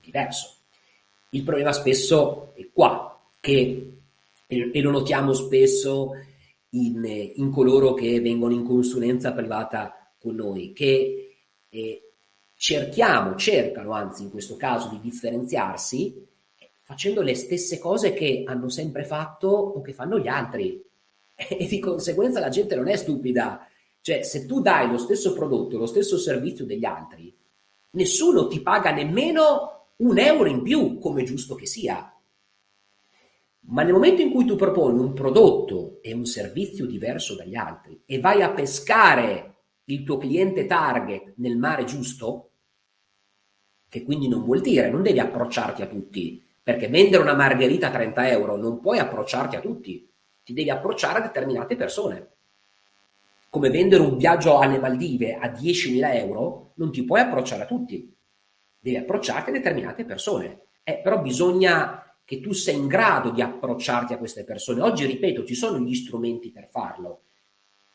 diverso. 0.00 0.54
Il 1.30 1.42
problema 1.42 1.72
spesso 1.72 2.52
è 2.54 2.66
qua, 2.72 3.20
che, 3.38 3.92
e 4.46 4.80
lo 4.80 4.90
notiamo 4.90 5.34
spesso 5.34 6.12
in, 6.70 7.04
in 7.34 7.50
coloro 7.50 7.94
che 7.94 8.20
vengono 8.20 8.52
in 8.52 8.64
consulenza 8.64 9.32
privata 9.32 10.12
con 10.18 10.34
noi, 10.34 10.72
che 10.72 11.36
eh, 11.68 12.12
cerchiamo, 12.54 13.36
cercano 13.36 13.92
anzi 13.92 14.22
in 14.22 14.30
questo 14.30 14.56
caso 14.56 14.88
di 14.88 15.00
differenziarsi 15.00 16.26
facendo 16.88 17.20
le 17.20 17.34
stesse 17.34 17.78
cose 17.78 18.14
che 18.14 18.44
hanno 18.46 18.70
sempre 18.70 19.04
fatto 19.04 19.48
o 19.48 19.82
che 19.82 19.92
fanno 19.92 20.18
gli 20.18 20.28
altri. 20.28 20.82
E 21.50 21.66
di 21.66 21.78
conseguenza 21.78 22.40
la 22.40 22.48
gente 22.48 22.74
non 22.74 22.88
è 22.88 22.96
stupida. 22.96 23.68
Cioè, 24.00 24.22
se 24.22 24.46
tu 24.46 24.60
dai 24.60 24.90
lo 24.90 24.98
stesso 24.98 25.34
prodotto, 25.34 25.76
lo 25.76 25.86
stesso 25.86 26.18
servizio 26.18 26.64
degli 26.64 26.84
altri, 26.84 27.32
nessuno 27.90 28.48
ti 28.48 28.60
paga 28.60 28.90
nemmeno 28.90 29.88
un 29.96 30.18
euro 30.18 30.48
in 30.48 30.62
più, 30.62 30.98
come 30.98 31.22
giusto 31.22 31.54
che 31.54 31.66
sia. 31.66 32.12
Ma 33.70 33.82
nel 33.82 33.92
momento 33.92 34.22
in 34.22 34.30
cui 34.30 34.46
tu 34.46 34.56
proponi 34.56 34.98
un 34.98 35.12
prodotto 35.12 35.98
e 36.00 36.14
un 36.14 36.24
servizio 36.24 36.86
diverso 36.86 37.34
dagli 37.34 37.54
altri 37.54 38.00
e 38.06 38.18
vai 38.18 38.42
a 38.42 38.50
pescare 38.50 39.56
il 39.84 40.04
tuo 40.04 40.16
cliente 40.16 40.66
target 40.66 41.34
nel 41.36 41.56
mare 41.56 41.84
giusto, 41.84 42.50
che 43.88 44.04
quindi 44.04 44.28
non 44.28 44.44
vuol 44.44 44.60
dire 44.60 44.90
non 44.90 45.02
devi 45.02 45.18
approcciarti 45.18 45.82
a 45.82 45.86
tutti, 45.86 46.42
perché 46.62 46.88
vendere 46.88 47.22
una 47.22 47.34
margherita 47.34 47.88
a 47.88 47.90
30 47.90 48.30
euro 48.30 48.56
non 48.56 48.80
puoi 48.80 48.98
approcciarti 48.98 49.56
a 49.56 49.60
tutti, 49.60 50.10
ti 50.42 50.52
devi 50.54 50.70
approcciare 50.70 51.18
a 51.18 51.22
determinate 51.22 51.76
persone. 51.76 52.28
Come 53.50 53.70
vendere 53.70 54.02
un 54.02 54.16
viaggio 54.16 54.58
alle 54.58 54.78
Maldive 54.78 55.34
a 55.34 55.48
10.000 55.48 56.14
euro, 56.16 56.72
non 56.74 56.90
ti 56.90 57.04
puoi 57.04 57.20
approcciare 57.20 57.62
a 57.62 57.66
tutti, 57.66 58.14
devi 58.78 58.96
approcciarti 58.96 59.50
a 59.50 59.52
determinate 59.52 60.04
persone. 60.04 60.60
Eh, 60.84 61.00
però 61.02 61.20
bisogna 61.20 62.07
che 62.28 62.42
tu 62.42 62.52
sei 62.52 62.74
in 62.74 62.88
grado 62.88 63.30
di 63.30 63.40
approcciarti 63.40 64.12
a 64.12 64.18
queste 64.18 64.44
persone. 64.44 64.82
Oggi, 64.82 65.06
ripeto, 65.06 65.46
ci 65.46 65.54
sono 65.54 65.78
gli 65.78 65.94
strumenti 65.94 66.50
per 66.50 66.68
farlo, 66.70 67.22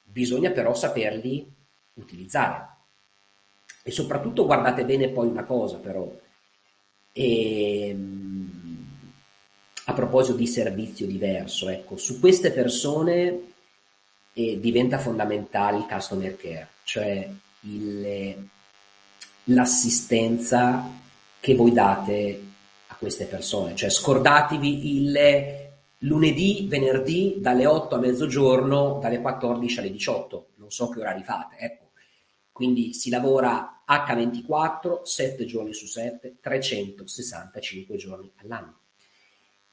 bisogna 0.02 0.50
però 0.50 0.74
saperli 0.74 1.48
utilizzare. 1.94 2.68
E 3.84 3.92
soprattutto 3.92 4.48
guardate 4.48 4.86
bene 4.86 5.10
poi 5.10 5.28
una 5.28 5.44
cosa 5.44 5.78
però, 5.78 6.12
e, 7.12 7.88
ehm, 7.90 8.88
a 9.84 9.94
proposito 9.94 10.36
di 10.36 10.48
servizio 10.48 11.06
diverso, 11.06 11.70
ecco, 11.70 11.96
su 11.98 12.20
queste 12.20 12.52
persone 12.52 13.52
eh, 14.34 14.60
diventa 14.60 14.98
fondamentale 14.98 15.78
il 15.78 15.86
customer 15.86 16.36
care, 16.36 16.70
cioè 16.86 17.30
il, 17.60 18.50
l'assistenza 19.44 20.90
che 21.40 21.54
voi 21.54 21.72
date 21.72 22.52
queste 23.04 23.26
persone, 23.26 23.76
cioè 23.76 23.90
scordatevi 23.90 24.96
il 24.96 25.20
lunedì, 26.00 26.68
venerdì 26.70 27.36
dalle 27.40 27.66
8 27.66 27.96
a 27.96 28.00
mezzogiorno, 28.00 29.00
dalle 29.02 29.20
14 29.20 29.80
alle 29.80 29.92
18, 29.92 30.48
non 30.56 30.72
so 30.72 30.88
che 30.88 31.02
orari 31.02 31.22
fate, 31.22 31.58
ecco. 31.58 31.90
Quindi 32.54 32.94
si 32.94 33.10
lavora 33.10 33.84
H24, 33.86 35.02
7 35.04 35.46
giorni 35.46 35.74
su 35.74 35.86
7, 35.86 36.38
365 36.40 37.98
giorni 37.98 38.32
all'anno. 38.38 38.78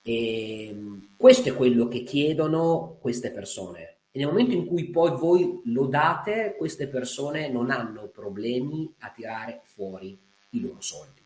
E 0.02 0.76
questo 1.16 1.50
è 1.50 1.54
quello 1.54 1.86
che 1.86 2.02
chiedono 2.02 2.96
queste 3.00 3.30
persone. 3.30 3.98
E 4.10 4.18
nel 4.18 4.26
momento 4.26 4.54
in 4.54 4.66
cui 4.66 4.86
poi 4.86 5.16
voi 5.16 5.60
lo 5.66 5.86
date, 5.86 6.56
queste 6.58 6.88
persone 6.88 7.48
non 7.48 7.70
hanno 7.70 8.08
problemi 8.08 8.92
a 9.00 9.10
tirare 9.10 9.60
fuori 9.62 10.18
i 10.50 10.60
loro 10.60 10.80
soldi. 10.80 11.19